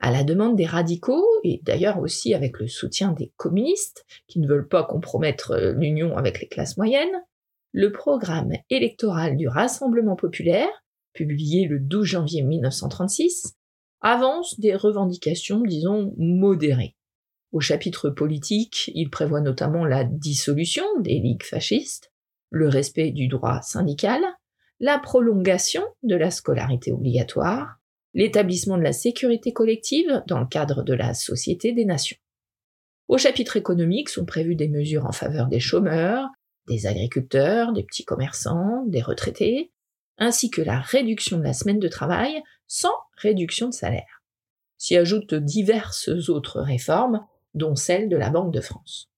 À 0.00 0.10
la 0.10 0.24
demande 0.24 0.56
des 0.56 0.66
radicaux, 0.66 1.24
et 1.44 1.60
d'ailleurs 1.62 1.98
aussi 1.98 2.34
avec 2.34 2.58
le 2.58 2.68
soutien 2.68 3.12
des 3.12 3.32
communistes, 3.36 4.04
qui 4.26 4.38
ne 4.40 4.48
veulent 4.48 4.68
pas 4.68 4.84
compromettre 4.84 5.56
l'union 5.76 6.16
avec 6.16 6.40
les 6.40 6.48
classes 6.48 6.76
moyennes, 6.76 7.22
le 7.72 7.90
programme 7.90 8.52
électoral 8.70 9.36
du 9.36 9.48
Rassemblement 9.48 10.16
populaire 10.16 10.68
publié 11.14 11.66
le 11.66 11.80
12 11.80 12.04
janvier 12.04 12.42
1936, 12.42 13.54
avance 14.02 14.60
des 14.60 14.76
revendications, 14.76 15.62
disons, 15.62 16.12
modérées. 16.18 16.94
Au 17.54 17.60
chapitre 17.60 18.10
politique, 18.10 18.90
il 18.96 19.10
prévoit 19.10 19.40
notamment 19.40 19.84
la 19.84 20.02
dissolution 20.02 20.82
des 20.98 21.20
ligues 21.20 21.44
fascistes, 21.44 22.10
le 22.50 22.68
respect 22.68 23.12
du 23.12 23.28
droit 23.28 23.62
syndical, 23.62 24.20
la 24.80 24.98
prolongation 24.98 25.84
de 26.02 26.16
la 26.16 26.32
scolarité 26.32 26.90
obligatoire, 26.90 27.76
l'établissement 28.12 28.76
de 28.76 28.82
la 28.82 28.92
sécurité 28.92 29.52
collective 29.52 30.24
dans 30.26 30.40
le 30.40 30.48
cadre 30.48 30.82
de 30.82 30.94
la 30.94 31.14
Société 31.14 31.70
des 31.70 31.84
Nations. 31.84 32.16
Au 33.06 33.18
chapitre 33.18 33.56
économique 33.56 34.08
sont 34.08 34.24
prévues 34.24 34.56
des 34.56 34.68
mesures 34.68 35.06
en 35.06 35.12
faveur 35.12 35.46
des 35.46 35.60
chômeurs, 35.60 36.26
des 36.66 36.88
agriculteurs, 36.88 37.72
des 37.72 37.84
petits 37.84 38.04
commerçants, 38.04 38.84
des 38.88 39.00
retraités, 39.00 39.70
ainsi 40.18 40.50
que 40.50 40.60
la 40.60 40.80
réduction 40.80 41.38
de 41.38 41.44
la 41.44 41.52
semaine 41.52 41.78
de 41.78 41.86
travail 41.86 42.42
sans 42.66 42.94
réduction 43.16 43.68
de 43.68 43.74
salaire. 43.74 44.24
S'y 44.76 44.96
ajoutent 44.96 45.34
diverses 45.34 46.10
autres 46.28 46.60
réformes, 46.60 47.24
dont 47.54 47.76
celle 47.76 48.08
de 48.08 48.16
la 48.16 48.30
Banque 48.30 48.52
de 48.52 48.60
France. 48.60 49.10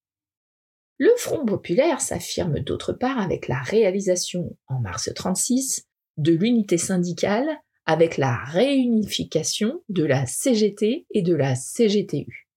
Le 0.98 1.10
Front 1.18 1.44
populaire 1.44 2.00
s'affirme 2.00 2.60
d'autre 2.60 2.92
part 2.92 3.18
avec 3.18 3.48
la 3.48 3.60
réalisation, 3.60 4.56
en 4.66 4.80
mars 4.80 5.10
36, 5.14 5.86
de 6.16 6.32
l'unité 6.32 6.78
syndicale 6.78 7.60
avec 7.84 8.16
la 8.16 8.36
réunification 8.44 9.82
de 9.88 10.04
la 10.04 10.26
CGT 10.26 11.06
et 11.10 11.22
de 11.22 11.34
la 11.34 11.54
CGTU. 11.54 12.48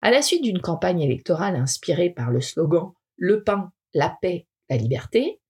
À 0.00 0.10
la 0.10 0.22
suite 0.22 0.44
d'une 0.44 0.60
campagne 0.60 1.00
électorale 1.00 1.56
inspirée 1.56 2.10
par 2.10 2.30
le 2.30 2.40
slogan 2.40 2.92
Le 3.16 3.42
pain, 3.42 3.72
la 3.94 4.16
paix, 4.20 4.46
la 4.68 4.76
liberté, 4.76 5.40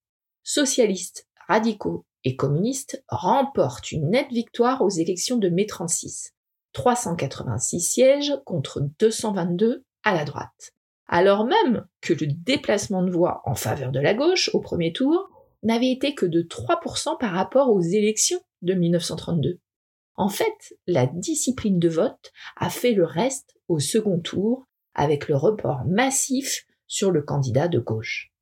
socialistes 0.42 1.28
radicaux 1.49 2.07
et 2.25 2.37
communistes 2.37 3.04
remportent 3.09 3.92
une 3.92 4.11
nette 4.11 4.30
victoire 4.30 4.83
aux 4.83 4.88
élections 4.88 5.37
de 5.37 5.49
mai 5.49 5.66
36. 5.66 6.35
386 6.72 7.80
sièges 7.80 8.34
contre 8.44 8.80
222 8.98 9.84
à 10.04 10.14
la 10.14 10.25
droite. 10.25 10.72
Alors 11.06 11.46
même 11.46 11.87
que 12.00 12.12
le 12.12 12.26
déplacement 12.26 13.02
de 13.02 13.10
voix 13.10 13.42
en 13.44 13.54
faveur 13.54 13.92
de 13.92 14.00
la 14.00 14.14
gauche 14.14 14.50
au 14.52 14.60
premier 14.60 14.92
tour 14.92 15.30
n'avait 15.62 15.90
été 15.90 16.14
que 16.14 16.26
de 16.26 16.42
3% 16.42 17.18
par 17.18 17.32
rapport 17.32 17.70
aux 17.70 17.80
élections 17.80 18.40
de 18.62 18.75
1932. 18.75 19.58
En 20.14 20.28
fait, 20.28 20.75
la 20.87 21.06
discipline 21.06 21.78
de 21.78 21.88
vote 21.88 22.32
a 22.56 22.70
fait 22.70 22.92
le 22.92 23.04
reste 23.04 23.56
au 23.68 23.78
second 23.78 24.20
tour 24.20 24.66
avec 24.94 25.28
le 25.28 25.37
report 25.37 25.84
massif 25.87 26.66
sur 26.87 27.10
le 27.10 27.22
candidat 27.22 27.68
de 27.68 27.78
gauche. 27.78 28.32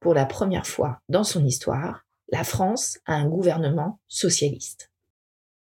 Pour 0.00 0.14
la 0.14 0.26
première 0.26 0.66
fois 0.66 1.00
dans 1.08 1.24
son 1.24 1.44
histoire, 1.44 2.04
la 2.30 2.44
France 2.44 2.98
a 3.04 3.14
un 3.14 3.26
gouvernement 3.26 4.00
socialiste. 4.06 4.90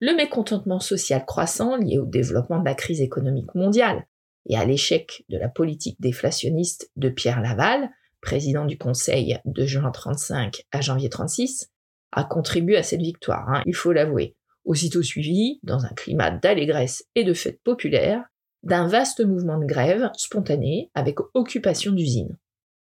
Le 0.03 0.15
mécontentement 0.15 0.79
social 0.79 1.23
croissant 1.27 1.77
lié 1.77 1.99
au 1.99 2.07
développement 2.07 2.59
de 2.59 2.65
la 2.65 2.73
crise 2.73 3.01
économique 3.01 3.53
mondiale 3.53 4.07
et 4.49 4.57
à 4.57 4.65
l'échec 4.65 5.23
de 5.29 5.37
la 5.37 5.47
politique 5.47 6.01
déflationniste 6.01 6.89
de 6.95 7.09
Pierre 7.09 7.39
Laval, 7.39 7.87
président 8.19 8.65
du 8.65 8.79
Conseil 8.79 9.37
de 9.45 9.63
juin 9.67 9.91
35 9.91 10.63
à 10.71 10.81
janvier 10.81 11.09
36, 11.09 11.69
a 12.13 12.23
contribué 12.23 12.77
à 12.77 12.83
cette 12.83 13.03
victoire, 13.03 13.47
hein, 13.47 13.61
il 13.67 13.75
faut 13.75 13.91
l'avouer, 13.91 14.35
aussitôt 14.65 15.03
suivi, 15.03 15.59
dans 15.61 15.85
un 15.85 15.93
climat 15.93 16.31
d'allégresse 16.31 17.05
et 17.13 17.23
de 17.23 17.35
fête 17.35 17.61
populaire, 17.63 18.23
d'un 18.63 18.87
vaste 18.87 19.23
mouvement 19.23 19.59
de 19.59 19.67
grève 19.67 20.09
spontané 20.15 20.89
avec 20.95 21.19
occupation 21.35 21.91
d'usines. 21.91 22.39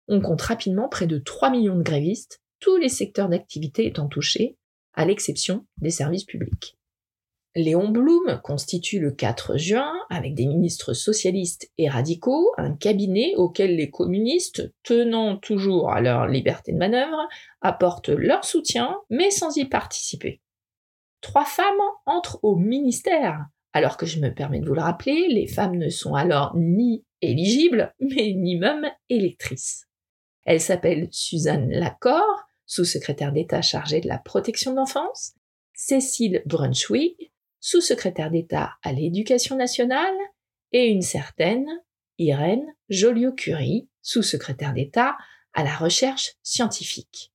On 0.06 0.20
compte 0.20 0.42
rapidement 0.42 0.88
près 0.88 1.08
de 1.08 1.18
3 1.18 1.50
millions 1.50 1.76
de 1.76 1.82
grévistes 1.82 2.40
tous 2.60 2.76
les 2.76 2.88
secteurs 2.88 3.28
d'activité 3.28 3.86
étant 3.86 4.06
touchés, 4.06 4.56
à 4.94 5.04
l'exception 5.04 5.66
des 5.78 5.90
services 5.90 6.24
publics. 6.24 6.76
Léon 7.56 7.88
Blum 7.88 8.40
constitue 8.44 9.00
le 9.00 9.10
4 9.10 9.56
juin, 9.56 9.92
avec 10.08 10.34
des 10.34 10.46
ministres 10.46 10.92
socialistes 10.92 11.68
et 11.78 11.88
radicaux, 11.88 12.52
un 12.58 12.72
cabinet 12.74 13.34
auquel 13.34 13.74
les 13.74 13.90
communistes, 13.90 14.72
tenant 14.84 15.36
toujours 15.36 15.90
à 15.90 16.00
leur 16.00 16.28
liberté 16.28 16.72
de 16.72 16.78
manœuvre, 16.78 17.28
apportent 17.60 18.10
leur 18.10 18.44
soutien, 18.44 18.96
mais 19.10 19.32
sans 19.32 19.56
y 19.56 19.64
participer. 19.64 20.40
Trois 21.22 21.44
femmes 21.44 21.80
entrent 22.06 22.38
au 22.42 22.54
ministère, 22.54 23.46
alors 23.72 23.96
que 23.96 24.06
je 24.06 24.20
me 24.20 24.32
permets 24.32 24.60
de 24.60 24.66
vous 24.66 24.74
le 24.74 24.82
rappeler, 24.82 25.26
les 25.28 25.48
femmes 25.48 25.76
ne 25.76 25.88
sont 25.88 26.14
alors 26.14 26.56
ni 26.56 27.04
éligibles, 27.20 27.94
mais 27.98 28.32
ni 28.32 28.58
même 28.58 28.88
électrices. 29.08 29.88
Elles 30.44 30.60
s'appellent 30.60 31.08
Suzanne 31.10 31.68
Lacor, 31.70 32.46
sous-secrétaire 32.66 33.32
d'État 33.32 33.60
chargée 33.60 34.00
de 34.00 34.08
la 34.08 34.18
protection 34.18 34.70
de 34.70 34.76
l'enfance, 34.76 35.34
Cécile 35.74 36.42
Brunswick, 36.46 37.32
sous-secrétaire 37.60 38.30
d'État 38.30 38.72
à 38.82 38.92
l'éducation 38.92 39.56
nationale, 39.56 40.14
et 40.72 40.86
une 40.86 41.02
certaine 41.02 41.66
Irène 42.18 42.66
Joliot-Curie, 42.88 43.88
sous-secrétaire 44.02 44.74
d'État 44.74 45.16
à 45.52 45.64
la 45.64 45.74
recherche 45.74 46.34
scientifique. 46.42 47.32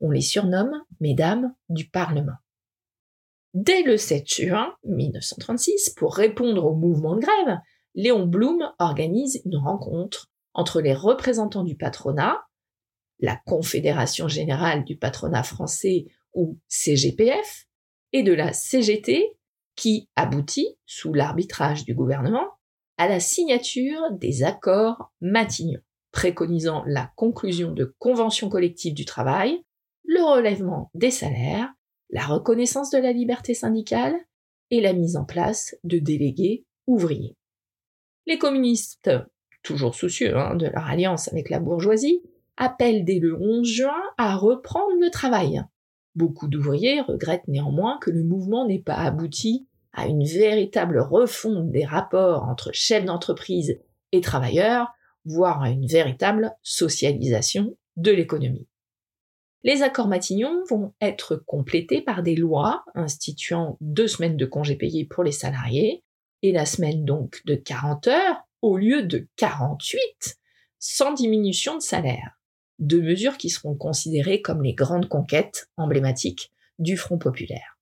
On 0.00 0.10
les 0.10 0.20
surnomme 0.20 0.82
Mesdames 1.00 1.54
du 1.68 1.88
Parlement. 1.88 2.36
Dès 3.54 3.82
le 3.82 3.96
7 3.96 4.28
juin 4.28 4.74
1936, 4.84 5.90
pour 5.96 6.16
répondre 6.16 6.64
au 6.64 6.74
mouvement 6.74 7.14
de 7.14 7.20
grève, 7.20 7.58
Léon 7.94 8.26
Blum 8.26 8.72
organise 8.78 9.40
une 9.44 9.56
rencontre 9.56 10.26
entre 10.52 10.80
les 10.80 10.94
représentants 10.94 11.62
du 11.62 11.76
patronat, 11.76 12.44
la 13.20 13.36
Confédération 13.46 14.26
générale 14.26 14.84
du 14.84 14.96
patronat 14.96 15.44
français 15.44 16.06
ou 16.32 16.58
CGPF, 16.68 17.66
et 18.12 18.22
de 18.22 18.32
la 18.32 18.52
CGT, 18.52 19.36
qui 19.76 20.08
aboutit, 20.16 20.76
sous 20.86 21.12
l'arbitrage 21.12 21.84
du 21.84 21.94
gouvernement, 21.94 22.46
à 22.96 23.08
la 23.08 23.20
signature 23.20 24.12
des 24.12 24.44
accords 24.44 25.12
Matignon, 25.20 25.80
préconisant 26.12 26.84
la 26.86 27.10
conclusion 27.16 27.72
de 27.72 27.94
conventions 27.98 28.48
collectives 28.48 28.94
du 28.94 29.04
travail, 29.04 29.64
le 30.04 30.22
relèvement 30.22 30.90
des 30.94 31.10
salaires, 31.10 31.72
la 32.10 32.24
reconnaissance 32.24 32.90
de 32.90 32.98
la 32.98 33.12
liberté 33.12 33.54
syndicale 33.54 34.14
et 34.70 34.80
la 34.80 34.92
mise 34.92 35.16
en 35.16 35.24
place 35.24 35.74
de 35.82 35.98
délégués 35.98 36.64
ouvriers. 36.86 37.36
Les 38.26 38.38
communistes, 38.38 39.10
toujours 39.62 39.94
soucieux 39.94 40.36
hein, 40.36 40.54
de 40.54 40.66
leur 40.66 40.86
alliance 40.86 41.28
avec 41.28 41.50
la 41.50 41.58
bourgeoisie, 41.58 42.22
appellent 42.56 43.04
dès 43.04 43.18
le 43.18 43.36
11 43.40 43.66
juin 43.66 44.02
à 44.16 44.36
reprendre 44.36 44.94
le 45.00 45.10
travail. 45.10 45.62
Beaucoup 46.14 46.48
d'ouvriers 46.48 47.00
regrettent 47.00 47.48
néanmoins 47.48 47.98
que 48.00 48.10
le 48.10 48.22
mouvement 48.22 48.66
n'ait 48.66 48.82
pas 48.82 48.94
abouti 48.94 49.66
à 49.92 50.06
une 50.06 50.24
véritable 50.24 51.00
refonte 51.00 51.70
des 51.70 51.84
rapports 51.84 52.44
entre 52.44 52.70
chefs 52.72 53.04
d'entreprise 53.04 53.80
et 54.12 54.20
travailleurs, 54.20 54.92
voire 55.24 55.62
à 55.62 55.70
une 55.70 55.86
véritable 55.86 56.52
socialisation 56.62 57.76
de 57.96 58.10
l'économie. 58.10 58.68
Les 59.62 59.82
accords 59.82 60.08
Matignon 60.08 60.62
vont 60.68 60.92
être 61.00 61.36
complétés 61.36 62.02
par 62.02 62.22
des 62.22 62.36
lois 62.36 62.84
instituant 62.94 63.78
deux 63.80 64.08
semaines 64.08 64.36
de 64.36 64.44
congés 64.44 64.76
payés 64.76 65.06
pour 65.06 65.24
les 65.24 65.32
salariés 65.32 66.04
et 66.42 66.52
la 66.52 66.66
semaine 66.66 67.04
donc 67.04 67.40
de 67.46 67.54
40 67.54 68.08
heures 68.08 68.42
au 68.60 68.76
lieu 68.76 69.02
de 69.02 69.26
48 69.36 70.38
sans 70.78 71.12
diminution 71.12 71.76
de 71.76 71.82
salaire. 71.82 72.38
Deux 72.78 73.02
mesures 73.02 73.38
qui 73.38 73.50
seront 73.50 73.74
considérées 73.74 74.42
comme 74.42 74.62
les 74.62 74.74
grandes 74.74 75.08
conquêtes 75.08 75.70
emblématiques 75.76 76.52
du 76.78 76.96
Front 76.96 77.18
populaire. 77.18 77.78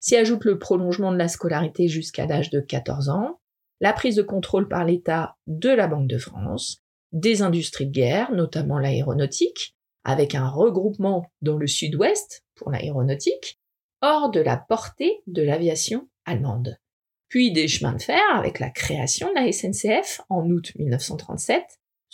S'y 0.00 0.16
ajoute 0.16 0.44
le 0.44 0.58
prolongement 0.58 1.12
de 1.12 1.16
la 1.16 1.28
scolarité 1.28 1.88
jusqu'à 1.88 2.26
l'âge 2.26 2.50
de 2.50 2.60
14 2.60 3.08
ans, 3.08 3.40
la 3.80 3.92
prise 3.92 4.16
de 4.16 4.22
contrôle 4.22 4.68
par 4.68 4.84
l'État 4.84 5.36
de 5.46 5.70
la 5.70 5.86
Banque 5.86 6.08
de 6.08 6.18
France, 6.18 6.82
des 7.12 7.42
industries 7.42 7.86
de 7.86 7.92
guerre, 7.92 8.32
notamment 8.32 8.78
l'aéronautique, 8.78 9.76
avec 10.04 10.34
un 10.34 10.48
regroupement 10.48 11.30
dans 11.40 11.56
le 11.56 11.66
sud-ouest 11.66 12.44
pour 12.54 12.70
l'aéronautique, 12.70 13.58
hors 14.02 14.30
de 14.30 14.40
la 14.40 14.56
portée 14.56 15.22
de 15.26 15.42
l'aviation 15.42 16.08
allemande. 16.26 16.78
Puis 17.28 17.52
des 17.52 17.68
chemins 17.68 17.94
de 17.94 18.02
fer 18.02 18.22
avec 18.34 18.58
la 18.58 18.70
création 18.70 19.28
de 19.28 19.34
la 19.34 19.50
SNCF 19.50 20.20
en 20.28 20.48
août 20.50 20.72
1937 20.76 21.62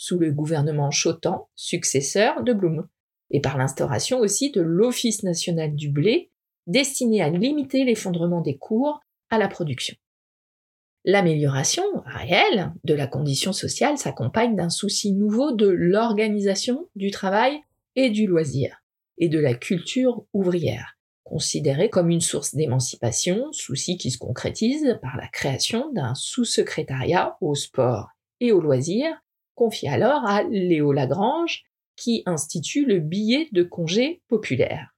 sous 0.01 0.17
le 0.17 0.31
gouvernement 0.31 0.89
Chotan, 0.89 1.47
successeur 1.55 2.43
de 2.43 2.53
Blum, 2.53 2.87
et 3.29 3.39
par 3.39 3.55
l'instauration 3.55 4.17
aussi 4.17 4.49
de 4.49 4.59
l'Office 4.59 5.21
national 5.21 5.75
du 5.75 5.91
blé 5.91 6.31
destiné 6.65 7.21
à 7.21 7.29
limiter 7.29 7.85
l'effondrement 7.85 8.41
des 8.41 8.57
cours 8.57 8.99
à 9.29 9.37
la 9.37 9.47
production. 9.47 9.95
L'amélioration 11.05 11.83
réelle 12.03 12.73
de 12.83 12.95
la 12.95 13.05
condition 13.05 13.53
sociale 13.53 13.99
s'accompagne 13.99 14.55
d'un 14.55 14.71
souci 14.71 15.13
nouveau 15.13 15.51
de 15.51 15.67
l'organisation 15.67 16.89
du 16.95 17.11
travail 17.11 17.61
et 17.95 18.09
du 18.09 18.25
loisir, 18.25 18.81
et 19.19 19.29
de 19.29 19.37
la 19.37 19.53
culture 19.53 20.25
ouvrière, 20.33 20.97
considérée 21.23 21.91
comme 21.91 22.09
une 22.09 22.21
source 22.21 22.55
d'émancipation, 22.55 23.51
souci 23.51 23.99
qui 23.99 24.09
se 24.09 24.17
concrétise 24.17 24.97
par 25.03 25.15
la 25.15 25.27
création 25.27 25.91
d'un 25.93 26.15
sous-secrétariat 26.15 27.37
au 27.39 27.53
sport 27.53 28.09
et 28.39 28.51
au 28.51 28.61
loisir, 28.61 29.15
confié 29.61 29.89
alors 29.89 30.25
à 30.25 30.43
Léo 30.43 30.91
Lagrange, 30.91 31.63
qui 31.95 32.23
institue 32.25 32.85
le 32.85 32.99
billet 32.99 33.47
de 33.51 33.63
congé 33.63 34.21
populaire 34.27 34.91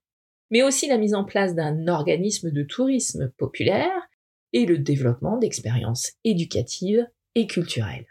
mais 0.54 0.62
aussi 0.62 0.88
la 0.88 1.00
mise 1.00 1.16
en 1.16 1.24
place 1.24 1.56
d'un 1.56 1.88
organisme 1.88 2.52
de 2.52 2.62
tourisme 2.62 3.32
populaire 3.38 4.08
et 4.54 4.68
le 4.68 4.78
développement 4.78 5.38
d'expériences 5.38 6.12
éducatives 6.24 7.08
et 7.34 7.48
culturelles. 7.48 8.06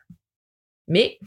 Mais 0.88 1.20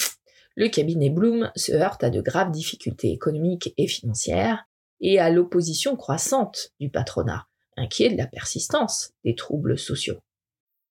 le 0.58 0.68
cabinet 0.68 1.10
Bloom 1.10 1.54
se 1.56 1.72
heurte 1.72 2.04
à 2.04 2.10
de 2.10 2.20
graves 2.20 2.52
difficultés 2.52 3.14
économiques 3.14 3.74
et 3.78 3.88
financières 3.88 4.66
et 5.00 5.18
à 5.18 5.30
l'opposition 5.30 5.96
croissante 5.96 6.74
du 6.82 6.90
patronat, 6.90 7.48
inquiet 7.78 8.10
de 8.10 8.18
la 8.18 8.28
persistance 8.28 9.14
des 9.24 9.36
troubles 9.36 9.80
sociaux. 9.80 10.20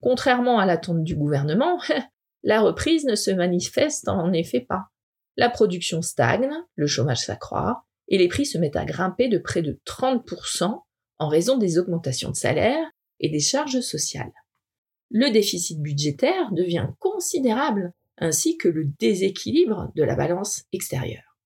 Contrairement 0.01 0.59
à 0.59 0.65
l'attente 0.65 1.05
du 1.05 1.17
gouvernement, 1.17 1.79
la 2.45 2.61
reprise 2.61 3.05
ne 3.07 3.15
se 3.15 3.31
manifeste 3.31 4.07
en 4.09 4.33
effet 4.33 4.61
pas. 4.61 4.85
La 5.37 5.51
production 5.51 6.03
stagne, 6.03 6.51
le 6.77 6.87
chômage 6.87 7.25
s'accroît, 7.25 7.85
et 8.07 8.19
les 8.19 8.29
prix 8.29 8.47
se 8.47 8.59
mettent 8.59 8.77
à 8.77 8.85
grimper 8.85 9.29
de 9.29 9.39
près 9.39 9.63
de 9.63 9.81
30% 9.87 10.83
en 11.19 11.29
raison 11.29 11.57
des 11.57 11.79
augmentations 11.79 12.31
de 12.31 12.37
salaire 12.37 12.87
et 13.19 13.31
des 13.31 13.41
charges 13.41 13.81
sociales. 13.81 14.33
Le 15.11 15.31
déficit 15.31 15.81
budgétaire 15.81 16.53
devient 16.53 16.89
considérable, 16.99 17.93
ainsi 18.19 18.59
que 18.59 18.69
le 18.69 18.85
déséquilibre 18.99 19.91
de 19.97 20.03
la 20.03 20.15
balance 20.15 20.65
extérieure. 20.73 21.39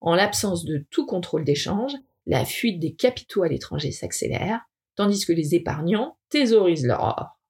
En 0.00 0.14
l'absence 0.14 0.64
de 0.64 0.86
tout 0.90 1.04
contrôle 1.04 1.44
d'échange, 1.44 1.94
la 2.26 2.44
fuite 2.44 2.78
des 2.78 2.94
capitaux 2.94 3.42
à 3.42 3.48
l'étranger 3.48 3.90
s'accélère, 3.90 4.60
tandis 4.94 5.24
que 5.24 5.32
les 5.32 5.54
épargnants 5.54 6.16
thésaurisent 6.28 6.86
leur 6.86 7.02
or. 7.02 7.40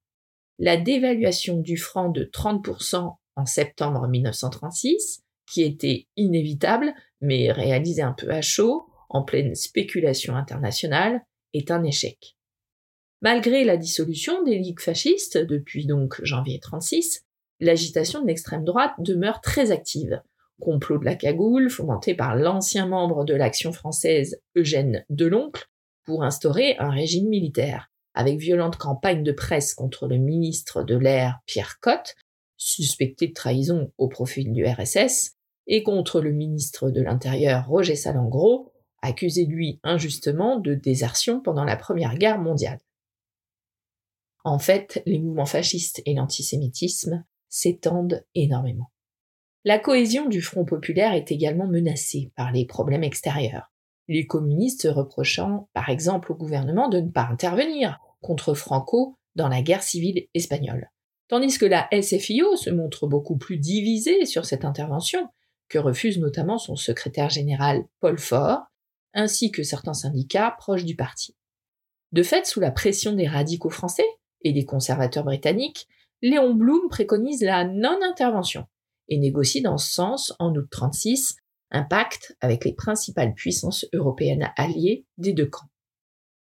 La 0.59 0.77
dévaluation 0.77 1.59
du 1.59 1.77
franc 1.77 2.11
de 2.11 2.25
30% 2.25 3.17
en 3.37 3.47
septembre 3.47 4.07
1936 4.07 5.25
qui 5.51 5.63
était 5.63 6.07
inévitable, 6.17 6.95
mais 7.21 7.53
réalisé 7.53 8.03
un 8.03 8.13
peu 8.13 8.31
à 8.31 8.41
chaud, 8.41 8.87
en 9.09 9.23
pleine 9.23 9.55
spéculation 9.55 10.37
internationale, 10.37 11.23
est 11.53 11.71
un 11.71 11.83
échec. 11.85 12.37
Malgré 13.21 13.65
la 13.65 13.77
dissolution 13.77 14.43
des 14.43 14.59
ligues 14.59 14.81
fascistes 14.81 15.39
depuis 15.39 15.87
donc 15.87 16.21
janvier 16.23 16.61
36, 16.61 17.25
l'agitation 17.61 18.23
de 18.23 18.27
l'extrême 18.27 18.65
droite 18.65 18.95
demeure 18.99 19.41
très 19.41 19.71
active. 19.71 20.21
Complot 20.61 20.99
de 20.99 21.05
la 21.05 21.15
cagoule 21.15 21.71
fomenté 21.71 22.15
par 22.15 22.37
l'ancien 22.37 22.87
membre 22.87 23.25
de 23.25 23.35
l'Action 23.35 23.73
française 23.73 24.41
Eugène 24.57 25.05
Deloncle 25.11 25.67
pour 26.05 26.23
instaurer 26.23 26.77
un 26.79 26.91
régime 26.91 27.29
militaire, 27.29 27.91
avec 28.15 28.39
violente 28.39 28.77
campagne 28.77 29.23
de 29.23 29.33
presse 29.33 29.75
contre 29.75 30.07
le 30.07 30.19
ministre 30.19 30.83
de 30.83 30.97
l'Air 30.97 31.41
Pierre 31.47 31.81
Cotte, 31.81 32.15
suspecté 32.57 33.29
de 33.29 33.33
trahison 33.33 33.93
au 33.99 34.09
profil 34.09 34.53
du 34.53 34.65
RSS, 34.65 35.37
et 35.67 35.83
contre 35.83 36.21
le 36.21 36.33
ministre 36.33 36.91
de 36.91 37.01
l'Intérieur 37.01 37.67
Roger 37.67 37.97
Salengro, 37.97 38.73
accusé 39.03 39.45
lui 39.45 39.81
injustement 39.83 40.59
de 40.59 40.75
désertion 40.75 41.41
pendant 41.41 41.65
la 41.65 41.77
Première 41.77 42.17
Guerre 42.17 42.39
mondiale. 42.39 42.81
En 44.45 44.59
fait, 44.59 45.03
les 45.07 45.19
mouvements 45.19 45.47
fascistes 45.47 46.03
et 46.07 46.15
l'antisémitisme 46.15 47.25
s'étendent 47.49 48.25
énormément. 48.35 48.91
La 49.65 49.79
cohésion 49.79 50.29
du 50.29 50.43
Front 50.43 50.67
populaire 50.67 51.15
est 51.15 51.33
également 51.33 51.67
menacée 51.67 52.31
par 52.37 52.53
les 52.53 52.67
problèmes 52.67 53.05
extérieurs, 53.05 53.73
les 54.09 54.27
communistes 54.27 54.87
reprochant 54.91 55.69
par 55.73 55.89
exemple 55.89 56.33
au 56.33 56.35
gouvernement 56.35 56.89
de 56.89 57.01
ne 57.01 57.11
pas 57.11 57.29
intervenir 57.31 58.01
contre 58.25 58.55
Franco 58.55 59.17
dans 59.37 59.49
la 59.49 59.63
guerre 59.63 59.83
civile 59.83 60.27
espagnole. 60.35 60.91
Tandis 61.29 61.59
que 61.59 61.67
la 61.67 61.89
SFIO 61.93 62.57
se 62.57 62.71
montre 62.71 63.07
beaucoup 63.07 63.37
plus 63.37 63.59
divisée 63.59 64.25
sur 64.27 64.45
cette 64.45 64.65
intervention, 64.65 65.29
que 65.69 65.79
refuse 65.79 66.19
notamment 66.19 66.59
son 66.59 66.77
secrétaire 66.77 67.31
général 67.31 67.85
Paul 68.01 68.19
Faure, 68.19 68.63
ainsi 69.13 69.51
que 69.51 69.63
certains 69.63 69.95
syndicats 69.95 70.55
proches 70.59 70.85
du 70.85 70.97
parti. 70.97 71.37
De 72.13 72.23
fait, 72.23 72.47
sous 72.47 72.61
la 72.61 72.71
pression 72.71 73.13
des 73.13 73.27
radicaux 73.27 73.71
français 73.71 74.07
et 74.43 74.53
des 74.53 74.65
conservateurs 74.65 75.25
britanniques, 75.25 75.87
Léon 76.23 76.55
Blum 76.55 76.89
préconise 76.89 77.43
la 77.43 77.65
non-intervention 77.65 78.67
et 79.09 79.19
négocie 79.19 79.63
dans 79.63 79.79
ce 79.79 79.93
sens, 79.93 80.35
en 80.39 80.55
août 80.55 80.67
36, 80.71 81.37
un 81.71 81.83
pacte 81.83 82.37
avec 82.41 82.65
les 82.65 82.73
principales 82.73 83.35
puissances 83.35 83.87
européennes 83.93 84.51
alliées 84.57 85.07
des 85.19 85.33
deux 85.33 85.47
camps. 85.47 85.69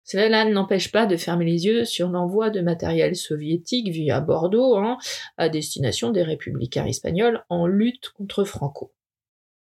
Cela 0.05 0.45
n'empêche 0.45 0.93
pas 0.93 1.07
de 1.07 1.17
fermer 1.17 1.47
les 1.47 1.65
yeux 1.65 1.85
sur 1.87 2.11
l'envoi 2.11 2.51
de 2.51 2.61
matériel 2.61 3.17
soviétique 3.17 3.89
via 3.89 4.21
Bordeaux 4.21 4.77
hein, 4.77 4.99
à 5.39 5.49
destination 5.49 6.11
des 6.11 6.23
républicains 6.23 6.85
espagnols 6.85 7.43
en 7.49 7.67
lutte 7.67 8.11
contre 8.11 8.45
Franco. 8.45 8.93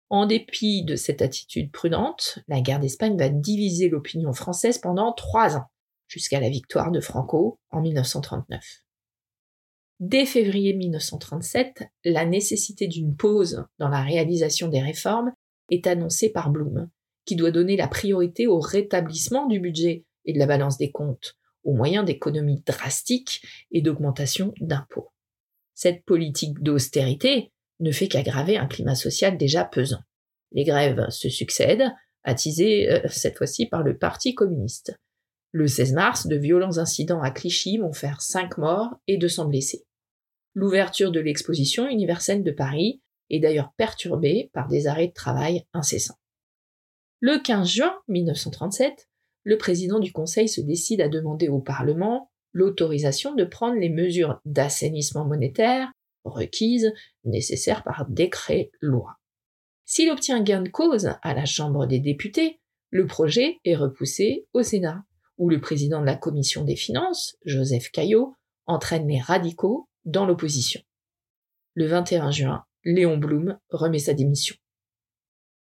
En 0.10 0.26
dépit 0.26 0.84
de 0.84 0.96
cette 0.96 1.22
attitude 1.22 1.72
prudente, 1.72 2.40
la 2.48 2.62
guerre 2.62 2.80
d'Espagne 2.80 3.18
va 3.18 3.30
diviser 3.30 3.90
l'opinion 3.90 4.34
française 4.34 4.80
pendant 4.80 5.14
trois 5.14 5.56
ans, 5.56 5.68
jusqu'à 6.08 6.40
la 6.40 6.50
victoire 6.50 6.92
de 6.92 7.00
Franco 7.00 7.60
en 7.70 7.82
1939. 7.82 8.62
Dès 10.00 10.26
février 10.26 10.74
1937, 10.74 11.84
la 12.06 12.26
nécessité 12.26 12.88
d'une 12.88 13.16
pause 13.16 13.66
dans 13.78 13.90
la 13.90 14.02
réalisation 14.02 14.68
des 14.68 14.82
réformes 14.82 15.32
est 15.70 15.86
annoncée 15.86 16.32
par 16.32 16.50
Blum, 16.50 16.90
qui 17.26 17.36
doit 17.36 17.52
donner 17.52 17.78
la 17.78 17.88
priorité 17.88 18.48
au 18.48 18.60
rétablissement 18.60 19.46
du 19.46 19.60
budget 19.60 20.06
et 20.26 20.34
de 20.34 20.40
la 20.40 20.46
balance 20.46 20.78
des 20.78 20.92
comptes, 20.92 21.38
au 21.64 21.74
moyen 21.74 22.04
d'économies 22.04 22.62
drastiques 22.66 23.42
et 23.72 23.82
d'augmentation 23.82 24.54
d'impôts. 24.60 25.12
Cette 25.74 26.04
politique 26.06 26.62
d'austérité 26.62 27.52
ne 27.80 27.92
fait 27.92 28.08
qu'aggraver 28.08 28.58
un 28.58 28.68
climat 28.68 28.96
social 28.96 29.38
déjà 29.38 29.66
pesant. 29.66 30.02
Les 30.52 30.64
grèves 30.64 31.10
se 31.10 31.30
succèdent, 31.30 31.92
attisées 32.24 32.92
euh, 32.92 33.08
cette 33.10 33.38
fois-ci 33.38 33.66
par 33.66 33.84
le 33.84 33.98
Parti 33.98 34.36
communiste. 34.36 34.98
Le 35.52 35.68
16 35.68 35.94
mars, 35.94 36.28
de 36.28 36.36
violents 36.36 36.78
incidents 36.78 37.22
à 37.22 37.32
Clichy 37.32 37.78
vont 37.78 37.94
faire 37.94 38.22
5 38.22 38.58
morts 38.58 38.96
et 39.08 39.18
200 39.18 39.46
blessés. 39.46 39.86
L'ouverture 40.56 41.12
de 41.12 41.20
l'exposition 41.20 41.88
universelle 41.88 42.44
de 42.44 42.52
Paris 42.52 43.02
est 43.30 43.40
d'ailleurs 43.40 43.74
perturbée 43.78 44.52
par 44.54 44.68
des 44.68 44.88
arrêts 44.88 45.08
de 45.08 45.14
travail 45.14 45.66
incessants. 45.74 46.18
Le 47.20 47.40
15 47.42 47.68
juin 47.68 47.94
1937, 48.08 49.10
le 49.44 49.58
président 49.58 50.00
du 50.00 50.12
Conseil 50.12 50.48
se 50.48 50.62
décide 50.62 51.02
à 51.02 51.10
demander 51.10 51.50
au 51.50 51.60
Parlement 51.60 52.32
l'autorisation 52.54 53.36
de 53.36 53.44
prendre 53.44 53.80
les 53.80 53.90
mesures 53.90 54.40
d'assainissement 54.46 55.26
monétaire 55.26 55.92
requises, 56.24 56.94
nécessaires 57.26 57.84
par 57.84 58.06
décret-loi. 58.10 59.18
S'il 59.86 60.10
obtient 60.10 60.42
gain 60.42 60.62
de 60.62 60.70
cause 60.70 61.12
à 61.22 61.34
la 61.34 61.46
Chambre 61.46 61.86
des 61.86 62.00
députés, 62.00 62.60
le 62.90 63.06
projet 63.06 63.58
est 63.66 63.76
repoussé 63.76 64.48
au 64.54 64.64
Sénat, 64.64 65.04
où 65.38 65.50
le 65.50 65.60
président 65.60 66.00
de 66.00 66.06
la 66.06 66.16
commission 66.16 66.64
des 66.64 66.76
finances, 66.76 67.36
Joseph 67.44 67.90
Caillot, 67.92 68.36
entraîne 68.66 69.08
les 69.08 69.20
radicaux 69.20 69.90
dans 70.06 70.26
l'opposition. 70.26 70.82
Le 71.74 71.88
21 71.88 72.32
juin, 72.32 72.64
Léon 72.86 73.18
Blum 73.18 73.58
remet 73.70 74.00
sa 74.00 74.14
démission. 74.14 74.56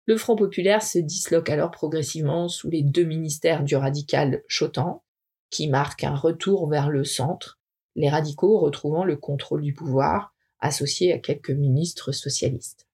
Le 0.06 0.16
Front 0.16 0.36
populaire 0.36 0.82
se 0.82 1.00
disloque 1.00 1.50
alors 1.50 1.72
progressivement 1.72 2.46
sous 2.48 2.70
les 2.70 2.82
deux 2.82 3.02
ministères 3.02 3.64
du 3.64 3.74
radical 3.74 4.44
Chotan, 4.46 5.02
qui 5.50 5.68
marque 5.68 6.04
un 6.04 6.14
retour 6.14 6.68
vers 6.68 6.90
le 6.90 7.02
centre, 7.02 7.58
les 7.96 8.08
radicaux 8.08 8.60
retrouvant 8.60 9.04
le 9.04 9.16
contrôle 9.16 9.62
du 9.62 9.74
pouvoir, 9.74 10.32
associé 10.60 11.12
à 11.12 11.18
quelques 11.18 11.50
ministres 11.50 12.12
socialistes. 12.12 12.86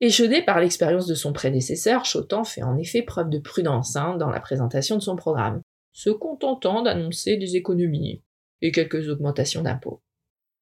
Échaudé 0.00 0.40
par 0.40 0.60
l'expérience 0.60 1.06
de 1.06 1.16
son 1.16 1.32
prédécesseur, 1.32 2.04
Chotan 2.04 2.44
fait 2.44 2.62
en 2.62 2.76
effet 2.76 3.02
preuve 3.02 3.30
de 3.30 3.40
prudence 3.40 3.96
hein, 3.96 4.16
dans 4.16 4.30
la 4.30 4.40
présentation 4.40 4.96
de 4.96 5.02
son 5.02 5.16
programme, 5.16 5.62
se 5.92 6.10
contentant 6.10 6.82
d'annoncer 6.82 7.38
des 7.38 7.56
économies 7.56 8.22
et 8.62 8.70
quelques 8.70 9.08
augmentations 9.08 9.62
d'impôts. 9.62 10.00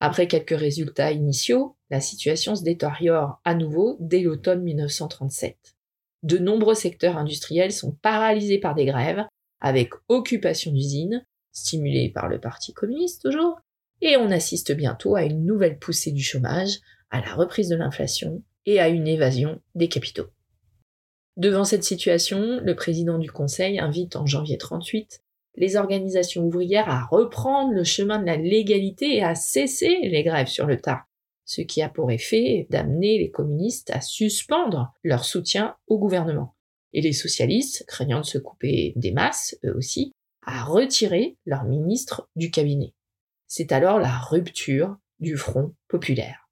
Après 0.01 0.29
quelques 0.29 0.59
résultats 0.59 1.12
initiaux, 1.12 1.77
la 1.90 2.01
situation 2.01 2.55
se 2.55 2.62
détériore 2.62 3.40
à 3.44 3.55
nouveau 3.55 3.97
dès 4.01 4.20
l'automne 4.20 4.62
1937. 4.62 5.74
De 6.25 6.39
nombreux 6.39 6.75
secteurs 6.75 7.19
industriels 7.19 7.71
sont 7.71 7.93
paralysés 7.93 8.59
par 8.59 8.75
des 8.75 8.87
grèves, 8.87 9.25
avec 9.61 9.91
occupation 10.09 10.73
d'usines, 10.73 11.23
stimulée 11.53 12.11
par 12.11 12.29
le 12.29 12.41
Parti 12.41 12.73
communiste 12.73 13.23
toujours, 13.23 13.61
et 14.01 14.17
on 14.17 14.31
assiste 14.31 14.73
bientôt 14.73 15.17
à 15.17 15.23
une 15.23 15.45
nouvelle 15.45 15.79
poussée 15.79 16.13
du 16.13 16.23
chômage, 16.23 16.79
à 17.11 17.21
la 17.21 17.35
reprise 17.35 17.69
de 17.69 17.77
l'inflation 17.77 18.43
et 18.65 18.81
à 18.81 18.89
une 18.89 19.07
évasion 19.07 19.61
des 19.75 19.89
capitaux. 19.89 20.31
Devant 21.37 21.65
cette 21.65 21.85
situation, 21.85 22.59
le 22.63 22.75
président 22.75 23.19
du 23.19 23.31
Conseil 23.31 23.79
invite 23.79 24.17
en 24.17 24.25
janvier 24.25 24.57
38 24.57 25.21
les 25.57 25.77
organisations 25.77 26.45
ouvrières 26.45 26.89
à 26.89 27.05
reprendre 27.05 27.73
le 27.73 27.85
chemin 27.85 28.19
de 28.19 28.27
la 28.27 28.37
légalité 28.37 29.17
et 29.17 29.23
à 29.23 29.35
cesser 29.35 29.99
les 30.03 30.23
grèves 30.23 30.49
sur 30.49 30.67
le 30.67 30.81
tas, 30.81 31.05
ce 31.45 31.61
qui 31.61 31.83
a 31.83 31.89
pour 31.89 32.11
effet 32.11 32.67
d'amener 32.71 33.19
les 33.19 33.31
communistes 33.31 33.91
à 33.91 34.01
suspendre 34.01 34.93
leur 35.03 35.25
soutien 35.25 35.77
au 35.87 35.99
gouvernement, 35.99 36.55
et 36.93 37.01
les 37.01 37.13
socialistes, 37.13 37.85
craignant 37.87 38.21
de 38.21 38.27
se 38.27 38.39
couper 38.39 38.93
des 38.97 39.13
masses, 39.13 39.57
eux 39.65 39.75
aussi, 39.77 40.13
à 40.47 40.65
retirer 40.65 41.37
leur 41.45 41.65
ministre 41.65 42.29
du 42.37 42.51
cabinet. 42.51 42.95
C'est 43.47 43.73
alors 43.73 43.99
la 43.99 44.19
rupture 44.19 44.97
du 45.21 45.37
Front 45.37 45.75
populaire. 45.89 46.49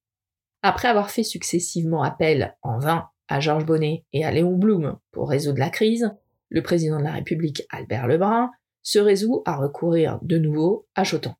Après 0.63 0.89
avoir 0.89 1.11
fait 1.11 1.25
successivement 1.25 2.03
appel 2.03 2.57
en 2.63 2.79
vain 2.79 3.09
à 3.29 3.41
Georges 3.41 3.67
Bonnet 3.67 4.05
et 4.13 4.25
à 4.25 4.31
Léon 4.31 4.57
Blum 4.57 4.99
pour 5.11 5.29
résoudre 5.29 5.59
la 5.59 5.71
crise, 5.71 6.11
le 6.49 6.63
président 6.63 6.99
de 6.99 7.05
la 7.05 7.13
République 7.13 7.65
Albert 7.71 8.07
Lebrun 8.07 8.51
se 8.83 8.99
résout 8.99 9.43
à 9.47 9.57
recourir 9.57 10.19
de 10.23 10.39
nouveau 10.39 10.87
à 10.95 11.05
Chotan. 11.05 11.35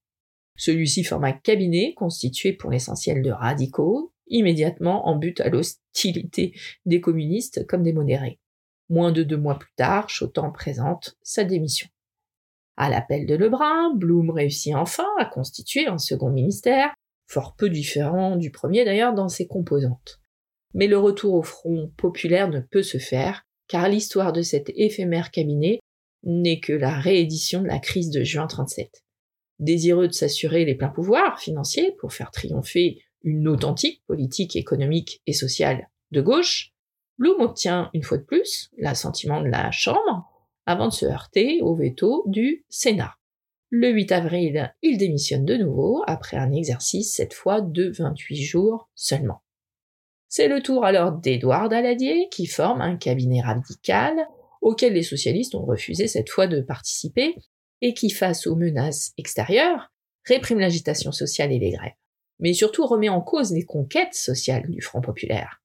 Celui-ci 0.57 1.05
forme 1.05 1.25
un 1.25 1.33
cabinet 1.33 1.95
constitué 1.95 2.53
pour 2.53 2.71
l'essentiel 2.71 3.23
de 3.23 3.31
radicaux, 3.31 4.13
immédiatement 4.29 5.09
en 5.09 5.17
but 5.17 5.41
à 5.41 5.49
l'hostilité 5.49 6.55
des 6.87 7.01
communistes 7.01 7.67
comme 7.67 7.83
des 7.83 7.93
modérés. 7.93 8.39
Moins 8.89 9.13
de 9.13 9.23
deux 9.23 9.37
mois 9.37 9.59
plus 9.59 9.73
tard, 9.77 10.09
Chotan 10.09 10.51
présente 10.53 11.17
sa 11.23 11.45
démission. 11.45 11.89
À 12.77 12.89
l'appel 12.89 13.27
de 13.27 13.35
Lebrun, 13.35 13.95
Blum 13.95 14.31
réussit 14.31 14.75
enfin 14.75 15.07
à 15.19 15.25
constituer 15.25 15.87
un 15.87 15.99
second 15.99 16.31
ministère, 16.31 16.95
fort 17.27 17.55
peu 17.57 17.69
différent 17.71 18.37
du 18.37 18.51
premier 18.51 18.85
d'ailleurs 18.85 19.15
dans 19.15 19.29
ses 19.29 19.47
composantes. 19.47 20.21
Mais 20.75 20.87
le 20.87 20.99
retour 20.99 21.35
au 21.35 21.43
front 21.43 21.93
populaire 21.97 22.49
ne 22.49 22.61
peut 22.61 22.83
se 22.83 22.99
faire, 22.99 23.45
car 23.69 23.89
l'histoire 23.89 24.33
de 24.33 24.43
cet 24.43 24.71
éphémère 24.75 25.31
cabinet 25.31 25.81
n'est 26.25 26.61
que 26.61 26.73
la 26.73 26.99
réédition 26.99 27.63
de 27.63 27.69
la 27.69 27.79
crise 27.79 28.11
de 28.11 28.25
juin 28.25 28.47
37. 28.47 29.03
Désireux 29.63 30.09
de 30.09 30.13
s'assurer 30.13 30.65
les 30.65 30.75
pleins 30.75 30.89
pouvoirs 30.89 31.39
financiers 31.39 31.93
pour 32.01 32.13
faire 32.13 32.33
triompher 32.33 33.01
une 33.23 33.47
authentique 33.47 34.03
politique 34.09 34.57
économique 34.57 35.23
et 35.29 35.33
sociale 35.33 35.89
de 36.11 36.21
gauche, 36.21 36.73
Blum 37.17 37.41
obtient 37.41 37.89
une 37.95 38.03
fois 38.03 38.19
de 38.19 38.25
plus 38.25 38.71
l'assentiment 38.77 39.41
de 39.41 39.47
la 39.47 39.71
Chambre 39.71 40.29
avant 40.67 40.89
de 40.89 40.93
se 40.93 41.07
heurter 41.07 41.61
au 41.63 41.77
veto 41.77 42.25
du 42.27 42.65
Sénat. 42.71 43.15
Le 43.71 43.91
8 43.91 44.11
avril, 44.11 44.75
il 44.83 44.99
démissionne 44.99 45.45
de 45.45 45.57
nouveau 45.57 46.03
après 46.09 46.37
un 46.37 46.51
exercice 46.51 47.15
cette 47.15 47.33
fois 47.33 47.61
de 47.61 47.89
28 47.97 48.43
jours 48.43 48.91
seulement. 48.97 49.43
C'est 50.27 50.49
le 50.49 50.61
tour 50.61 50.85
alors 50.85 51.13
d'Édouard 51.13 51.69
Daladier 51.69 52.29
qui 52.33 52.47
forme 52.47 52.81
un 52.81 52.97
cabinet 52.97 53.43
radical 53.43 54.27
auquel 54.61 54.95
les 54.95 55.05
socialistes 55.05 55.55
ont 55.55 55.65
refusé 55.65 56.09
cette 56.09 56.31
fois 56.31 56.49
de 56.49 56.61
participer, 56.63 57.37
et 57.83 57.93
qui, 57.93 58.09
face 58.09 58.47
aux 58.47 58.57
menaces 58.57 59.13
extérieures, 59.19 59.93
réprime 60.25 60.61
l'agitation 60.61 61.13
sociale 61.13 61.53
et 61.53 61.59
les 61.59 61.73
grèves, 61.73 61.93
mais 62.39 62.55
surtout 62.55 62.87
remet 62.87 63.11
en 63.11 63.21
cause 63.21 63.53
les 63.53 63.65
conquêtes 63.65 64.15
sociales 64.15 64.71
du 64.71 64.81
Front 64.81 65.03
populaire. 65.03 65.59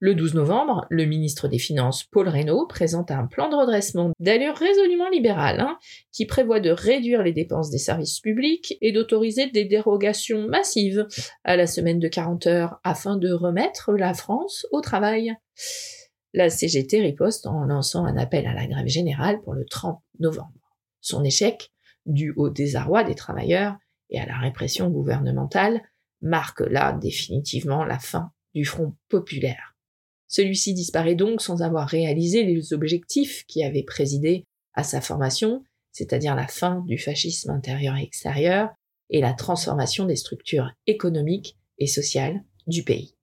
Le 0.00 0.14
12 0.14 0.34
novembre, 0.34 0.86
le 0.90 1.06
ministre 1.06 1.48
des 1.48 1.58
Finances 1.58 2.04
Paul 2.04 2.28
Reynaud 2.28 2.66
présente 2.66 3.10
un 3.10 3.26
plan 3.26 3.48
de 3.48 3.56
redressement 3.56 4.10
d'allure 4.20 4.54
résolument 4.54 5.08
libérale, 5.08 5.60
hein, 5.60 5.78
qui 6.12 6.26
prévoit 6.26 6.60
de 6.60 6.70
réduire 6.70 7.22
les 7.22 7.32
dépenses 7.32 7.70
des 7.70 7.78
services 7.78 8.20
publics 8.20 8.76
et 8.82 8.92
d'autoriser 8.92 9.46
des 9.46 9.64
dérogations 9.64 10.46
massives 10.46 11.06
à 11.44 11.56
la 11.56 11.66
semaine 11.66 12.00
de 12.00 12.08
40 12.08 12.46
heures 12.46 12.80
afin 12.84 13.16
de 13.16 13.32
remettre 13.32 13.92
la 13.94 14.14
France 14.14 14.66
au 14.72 14.80
travail. 14.80 15.34
La 16.34 16.50
CGT 16.50 17.00
riposte 17.00 17.46
en 17.46 17.64
lançant 17.64 18.04
un 18.04 18.16
appel 18.18 18.46
à 18.46 18.52
la 18.52 18.66
grève 18.66 18.88
générale 18.88 19.40
pour 19.42 19.54
le 19.54 19.64
30 19.64 20.02
novembre. 20.18 20.63
Son 21.04 21.22
échec, 21.22 21.70
dû 22.06 22.32
au 22.34 22.48
désarroi 22.48 23.04
des 23.04 23.14
travailleurs 23.14 23.76
et 24.08 24.18
à 24.18 24.24
la 24.24 24.38
répression 24.38 24.88
gouvernementale, 24.88 25.82
marque 26.22 26.60
là 26.60 26.94
définitivement 26.94 27.84
la 27.84 27.98
fin 27.98 28.32
du 28.54 28.64
Front 28.64 28.94
populaire. 29.10 29.76
Celui-ci 30.28 30.72
disparaît 30.72 31.14
donc 31.14 31.42
sans 31.42 31.60
avoir 31.60 31.86
réalisé 31.86 32.44
les 32.44 32.72
objectifs 32.72 33.44
qui 33.46 33.62
avaient 33.62 33.82
présidé 33.82 34.46
à 34.72 34.82
sa 34.82 35.02
formation, 35.02 35.62
c'est-à-dire 35.92 36.34
la 36.34 36.46
fin 36.46 36.82
du 36.86 36.96
fascisme 36.96 37.50
intérieur 37.50 37.96
et 37.96 38.02
extérieur 38.02 38.70
et 39.10 39.20
la 39.20 39.34
transformation 39.34 40.06
des 40.06 40.16
structures 40.16 40.72
économiques 40.86 41.58
et 41.76 41.86
sociales 41.86 42.42
du 42.66 42.82
pays. 42.82 43.14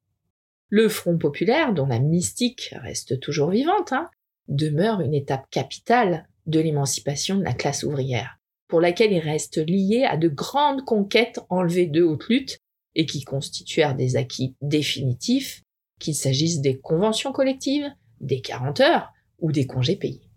Le 0.69 0.87
Front 0.87 1.17
populaire, 1.17 1.73
dont 1.73 1.87
la 1.87 1.99
mystique 1.99 2.75
reste 2.79 3.19
toujours 3.19 3.49
vivante, 3.49 3.91
hein, 3.91 4.07
demeure 4.47 5.01
une 5.01 5.15
étape 5.15 5.49
capitale 5.49 6.27
de 6.47 6.59
l'émancipation 6.59 7.37
de 7.37 7.43
la 7.43 7.53
classe 7.53 7.83
ouvrière, 7.83 8.37
pour 8.67 8.81
laquelle 8.81 9.11
il 9.11 9.19
reste 9.19 9.57
lié 9.57 10.05
à 10.09 10.17
de 10.17 10.27
grandes 10.27 10.85
conquêtes 10.85 11.39
enlevées 11.49 11.87
de 11.87 12.03
haute 12.03 12.27
lutte 12.27 12.59
et 12.95 13.05
qui 13.05 13.23
constituèrent 13.23 13.95
des 13.95 14.15
acquis 14.15 14.55
définitifs, 14.61 15.61
qu'il 15.99 16.15
s'agisse 16.15 16.61
des 16.61 16.79
conventions 16.79 17.31
collectives, 17.31 17.89
des 18.19 18.41
40 18.41 18.79
heures 18.81 19.09
ou 19.39 19.51
des 19.51 19.67
congés 19.67 19.95
payés. 19.95 20.29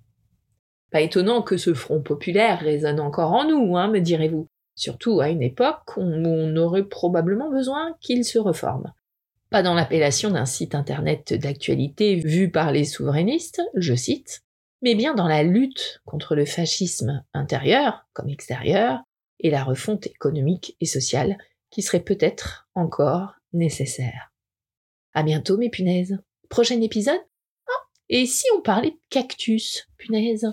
Pas 0.90 1.00
étonnant 1.00 1.42
que 1.42 1.56
ce 1.56 1.74
front 1.74 2.00
populaire 2.00 2.60
résonne 2.60 3.00
encore 3.00 3.32
en 3.32 3.48
nous, 3.48 3.76
hein, 3.76 3.88
me 3.88 4.00
direz-vous, 4.00 4.46
surtout 4.76 5.20
à 5.20 5.30
une 5.30 5.42
époque 5.42 5.96
où 5.96 6.02
on 6.02 6.56
aurait 6.56 6.84
probablement 6.84 7.50
besoin 7.50 7.96
qu'il 8.00 8.24
se 8.24 8.38
reforme 8.38 8.92
pas 9.54 9.62
dans 9.62 9.74
l'appellation 9.74 10.32
d'un 10.32 10.46
site 10.46 10.74
internet 10.74 11.32
d'actualité 11.32 12.16
vu 12.16 12.50
par 12.50 12.72
les 12.72 12.84
souverainistes, 12.84 13.62
je 13.76 13.94
cite, 13.94 14.42
mais 14.85 14.94
bien 14.94 15.14
dans 15.14 15.27
la 15.27 15.42
lutte 15.42 16.03
contre 16.05 16.35
le 16.35 16.44
fascisme 16.44 17.25
intérieur 17.33 18.07
comme 18.12 18.29
extérieur 18.29 19.01
et 19.40 19.49
la 19.49 19.64
refonte 19.64 20.07
économique 20.07 20.77
et 20.79 20.85
sociale 20.85 21.38
qui 21.70 21.81
serait 21.81 22.05
peut-être 22.05 22.68
encore 22.75 23.33
nécessaire. 23.55 24.31
À 25.14 25.23
bientôt 25.23 25.57
mes 25.57 25.70
punaises. 25.70 26.18
Prochain 26.51 26.83
épisode? 26.83 27.20
Ah, 27.66 27.88
et 28.11 28.27
si 28.27 28.44
on 28.55 28.61
parlait 28.61 28.90
de 28.90 29.01
cactus, 29.09 29.88
punaise? 29.97 30.53